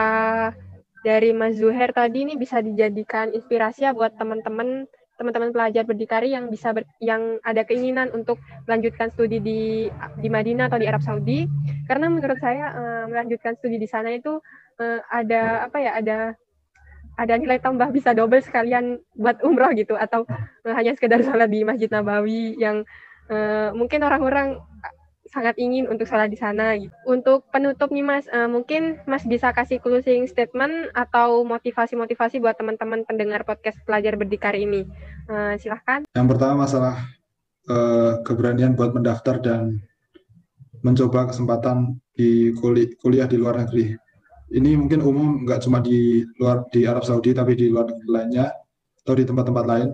dari 1.00 1.30
Mas 1.30 1.56
Zuher 1.56 1.94
tadi 1.94 2.26
ini 2.26 2.34
bisa 2.34 2.60
dijadikan 2.60 3.30
inspirasi 3.30 3.86
ya 3.86 3.94
buat 3.94 4.18
teman-teman 4.18 4.90
teman-teman 5.16 5.50
pelajar 5.50 5.82
berdikari 5.88 6.36
yang 6.36 6.52
bisa 6.52 6.76
ber, 6.76 6.84
yang 7.00 7.40
ada 7.40 7.64
keinginan 7.64 8.12
untuk 8.12 8.36
melanjutkan 8.68 9.08
studi 9.12 9.40
di 9.40 9.88
di 10.20 10.28
Madinah 10.28 10.68
atau 10.68 10.78
di 10.80 10.86
Arab 10.86 11.02
Saudi. 11.02 11.48
Karena 11.88 12.12
menurut 12.12 12.36
saya 12.38 12.72
uh, 12.72 13.04
melanjutkan 13.08 13.56
studi 13.56 13.80
di 13.80 13.88
sana 13.88 14.12
itu 14.12 14.38
uh, 14.80 15.00
ada 15.08 15.66
apa 15.66 15.78
ya 15.80 15.92
ada 15.96 16.18
ada 17.16 17.34
nilai 17.40 17.56
tambah 17.56 17.88
bisa 17.96 18.12
double 18.12 18.44
sekalian 18.44 19.00
buat 19.16 19.40
umroh 19.40 19.72
gitu. 19.72 19.96
Atau 19.96 20.28
uh, 20.28 20.74
hanya 20.76 20.92
sekedar 20.92 21.24
salat 21.24 21.48
di 21.48 21.64
Masjid 21.64 21.88
Nabawi 21.88 22.60
yang 22.60 22.84
uh, 23.32 23.72
mungkin 23.72 24.04
orang-orang 24.04 24.60
sangat 25.36 25.60
ingin 25.60 25.84
untuk 25.92 26.08
sholat 26.08 26.32
di 26.32 26.40
sana. 26.40 26.72
Gitu. 26.80 26.88
Untuk 27.04 27.44
penutup 27.52 27.92
nih 27.92 28.00
Mas, 28.00 28.24
uh, 28.32 28.48
mungkin 28.48 28.96
Mas 29.04 29.28
bisa 29.28 29.52
kasih 29.52 29.76
closing 29.84 30.24
statement 30.24 30.88
atau 30.96 31.44
motivasi-motivasi 31.44 32.40
buat 32.40 32.56
teman-teman 32.56 33.04
pendengar 33.04 33.44
podcast 33.44 33.76
pelajar 33.84 34.16
berdikari 34.16 34.64
ini. 34.64 34.88
Uh, 35.28 35.60
silahkan. 35.60 36.08
Yang 36.16 36.26
pertama 36.32 36.64
masalah 36.64 36.96
uh, 37.68 38.24
keberanian 38.24 38.72
buat 38.72 38.96
mendaftar 38.96 39.36
dan 39.44 39.84
mencoba 40.80 41.28
kesempatan 41.28 42.00
di 42.16 42.56
kuliah, 42.56 42.88
kuliah 43.04 43.28
di 43.28 43.36
luar 43.36 43.60
negeri. 43.60 43.92
Ini 44.56 44.78
mungkin 44.78 45.04
umum 45.04 45.44
nggak 45.44 45.68
cuma 45.68 45.84
di 45.84 46.24
luar 46.40 46.64
di 46.72 46.88
Arab 46.88 47.04
Saudi 47.04 47.34
tapi 47.36 47.58
di 47.58 47.68
luar 47.68 47.92
negeri 47.92 48.08
lainnya 48.08 48.46
atau 49.04 49.14
di 49.18 49.26
tempat-tempat 49.26 49.64
lain. 49.66 49.88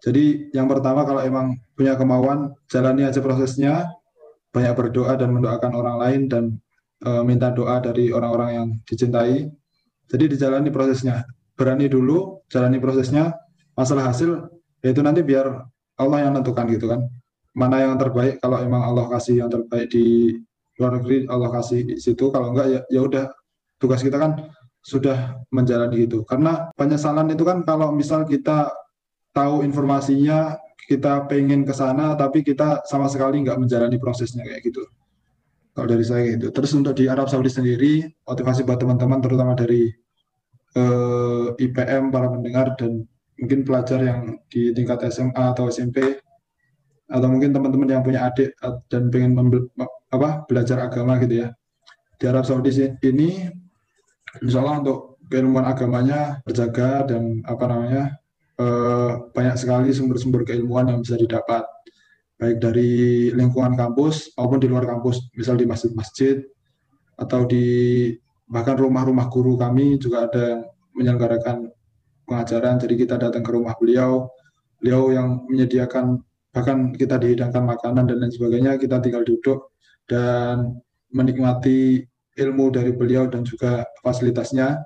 Jadi 0.00 0.48
yang 0.56 0.64
pertama 0.64 1.04
kalau 1.04 1.20
emang 1.20 1.60
punya 1.76 1.92
kemauan, 2.00 2.56
jalani 2.72 3.04
aja 3.04 3.20
prosesnya, 3.20 3.99
banyak 4.50 4.74
berdoa 4.74 5.14
dan 5.14 5.30
mendoakan 5.30 5.72
orang 5.74 5.96
lain 5.98 6.20
dan 6.26 6.44
e, 7.02 7.10
minta 7.22 7.54
doa 7.54 7.78
dari 7.78 8.10
orang-orang 8.10 8.50
yang 8.54 8.66
dicintai. 8.86 9.46
Jadi 10.10 10.24
dijalani 10.26 10.74
prosesnya, 10.74 11.22
berani 11.54 11.86
dulu, 11.86 12.42
jalani 12.50 12.82
prosesnya, 12.82 13.30
masalah 13.78 14.10
hasil 14.10 14.50
yaitu 14.82 15.00
nanti 15.06 15.22
biar 15.22 15.46
Allah 16.00 16.18
yang 16.26 16.34
menentukan 16.34 16.66
gitu 16.74 16.90
kan. 16.90 17.00
Mana 17.54 17.82
yang 17.82 17.94
terbaik 17.98 18.42
kalau 18.42 18.58
emang 18.58 18.82
Allah 18.82 19.06
kasih 19.10 19.46
yang 19.46 19.50
terbaik 19.50 19.90
di 19.90 20.34
luar 20.78 20.98
negeri, 20.98 21.30
Allah 21.30 21.50
kasih 21.52 21.86
di 21.86 21.96
situ. 22.00 22.32
Kalau 22.34 22.50
enggak 22.50 22.66
ya 22.66 22.80
ya 22.90 23.00
udah 23.06 23.24
tugas 23.78 24.02
kita 24.02 24.18
kan 24.18 24.50
sudah 24.80 25.38
menjalani 25.52 26.08
itu. 26.08 26.24
Karena 26.24 26.72
penyesalan 26.74 27.28
itu 27.30 27.44
kan 27.44 27.62
kalau 27.62 27.92
misal 27.92 28.24
kita 28.24 28.72
tahu 29.30 29.62
informasinya, 29.62 30.56
kita 30.90 31.30
pengen 31.30 31.62
ke 31.62 31.70
sana, 31.70 32.18
tapi 32.18 32.42
kita 32.42 32.82
sama 32.82 33.06
sekali 33.06 33.38
nggak 33.46 33.62
menjalani 33.62 33.94
prosesnya 34.02 34.42
kayak 34.42 34.66
gitu. 34.66 34.82
Kalau 35.70 35.86
dari 35.86 36.02
saya 36.02 36.34
gitu. 36.34 36.50
Terus 36.50 36.74
untuk 36.74 36.98
di 36.98 37.06
Arab 37.06 37.30
Saudi 37.30 37.46
sendiri, 37.46 38.10
motivasi 38.26 38.66
buat 38.66 38.82
teman-teman, 38.82 39.22
terutama 39.22 39.54
dari 39.54 39.86
eh, 40.74 41.46
IPM, 41.62 42.10
para 42.10 42.26
pendengar, 42.26 42.74
dan 42.74 43.06
mungkin 43.38 43.62
pelajar 43.62 44.02
yang 44.02 44.34
di 44.50 44.74
tingkat 44.74 45.06
SMA 45.14 45.54
atau 45.54 45.70
SMP, 45.70 46.18
atau 47.06 47.28
mungkin 47.30 47.54
teman-teman 47.54 47.86
yang 47.86 48.02
punya 48.02 48.26
adik 48.26 48.54
dan 48.90 49.14
pengen 49.14 49.38
apa 50.10 50.42
belajar 50.50 50.90
agama 50.90 51.22
gitu 51.22 51.46
ya. 51.46 51.54
Di 52.18 52.26
Arab 52.26 52.50
Saudi 52.50 52.74
ini, 53.06 53.46
insya 54.42 54.58
Allah 54.58 54.82
untuk 54.82 55.22
keilmuan 55.30 55.70
agamanya 55.70 56.42
terjaga 56.42 57.06
dan 57.06 57.46
apa 57.46 57.64
namanya 57.70 58.19
eh, 58.60 59.12
banyak 59.32 59.56
sekali 59.56 59.88
sumber-sumber 59.90 60.44
keilmuan 60.44 60.92
yang 60.92 61.00
bisa 61.00 61.16
didapat 61.16 61.64
baik 62.40 62.56
dari 62.56 63.28
lingkungan 63.36 63.76
kampus 63.76 64.32
maupun 64.36 64.60
di 64.60 64.68
luar 64.68 64.88
kampus, 64.88 65.28
misal 65.36 65.60
di 65.60 65.68
masjid-masjid 65.68 66.40
atau 67.20 67.44
di 67.44 68.08
bahkan 68.48 68.80
rumah-rumah 68.80 69.28
guru 69.28 69.60
kami 69.60 70.00
juga 70.00 70.24
ada 70.24 70.42
yang 70.56 70.62
menyelenggarakan 70.96 71.68
pengajaran. 72.24 72.80
Jadi 72.80 72.94
kita 72.96 73.20
datang 73.20 73.44
ke 73.44 73.50
rumah 73.52 73.76
beliau, 73.76 74.32
beliau 74.80 75.12
yang 75.12 75.44
menyediakan 75.52 76.24
bahkan 76.50 76.90
kita 76.96 77.20
dihidangkan 77.20 77.62
makanan 77.62 78.08
dan 78.08 78.16
lain 78.24 78.32
sebagainya, 78.32 78.72
kita 78.80 78.98
tinggal 79.04 79.22
duduk 79.22 79.70
dan 80.08 80.80
menikmati 81.12 82.02
ilmu 82.40 82.72
dari 82.72 82.96
beliau 82.96 83.28
dan 83.28 83.44
juga 83.44 83.84
fasilitasnya. 84.00 84.80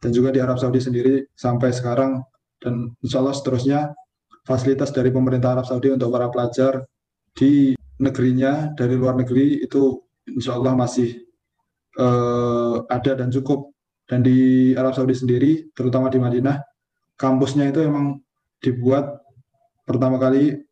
Dan 0.00 0.12
juga 0.12 0.28
di 0.32 0.40
Arab 0.40 0.60
Saudi 0.60 0.84
sendiri 0.84 1.24
sampai 1.32 1.72
sekarang 1.72 2.20
dan 2.64 2.96
insya 3.04 3.20
Allah 3.20 3.36
seterusnya 3.36 3.92
fasilitas 4.48 4.90
dari 4.90 5.12
pemerintah 5.12 5.52
Arab 5.52 5.68
Saudi 5.68 5.92
untuk 5.92 6.08
para 6.08 6.32
pelajar 6.32 6.88
di 7.36 7.76
negerinya 8.00 8.72
dari 8.72 8.96
luar 8.96 9.20
negeri 9.20 9.60
itu 9.60 10.00
insya 10.24 10.56
Allah 10.56 10.72
masih 10.72 11.20
uh, 12.00 12.82
ada 12.88 13.20
dan 13.20 13.28
cukup 13.28 13.70
dan 14.08 14.24
di 14.24 14.72
Arab 14.72 14.96
Saudi 14.96 15.12
sendiri 15.12 15.68
terutama 15.76 16.08
di 16.08 16.16
Madinah 16.16 16.56
kampusnya 17.20 17.68
itu 17.68 17.84
emang 17.84 18.20
dibuat 18.64 19.20
pertama 19.84 20.16
kali 20.16 20.64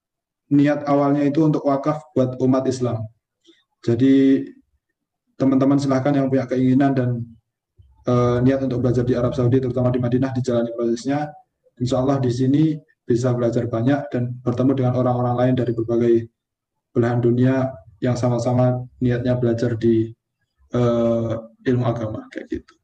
niat 0.52 0.84
awalnya 0.84 1.24
itu 1.24 1.40
untuk 1.44 1.64
wakaf 1.64 2.12
buat 2.12 2.36
umat 2.40 2.64
Islam. 2.68 3.00
Jadi 3.80 4.44
teman-teman 5.40 5.80
silahkan 5.80 6.12
yang 6.12 6.28
punya 6.28 6.44
keinginan 6.44 6.92
dan 6.92 7.08
uh, 8.06 8.38
niat 8.44 8.60
untuk 8.62 8.84
belajar 8.84 9.02
di 9.02 9.16
Arab 9.16 9.32
Saudi, 9.32 9.58
terutama 9.58 9.88
di 9.88 9.98
Madinah, 9.98 10.30
dijalani 10.36 10.70
prosesnya. 10.76 11.32
Insya 11.80 12.02
Allah 12.02 12.18
di 12.20 12.32
sini 12.32 12.76
bisa 13.02 13.32
belajar 13.34 13.66
banyak 13.68 14.00
dan 14.12 14.36
bertemu 14.42 14.72
dengan 14.78 14.94
orang-orang 14.98 15.36
lain 15.36 15.54
dari 15.58 15.72
berbagai 15.72 16.14
belahan 16.92 17.20
dunia 17.24 17.72
yang 18.02 18.18
sama-sama 18.18 18.82
niatnya 18.98 19.38
belajar 19.38 19.78
di 19.78 20.10
uh, 20.74 21.38
ilmu 21.62 21.84
agama 21.86 22.26
kayak 22.34 22.60
gitu. 22.60 22.74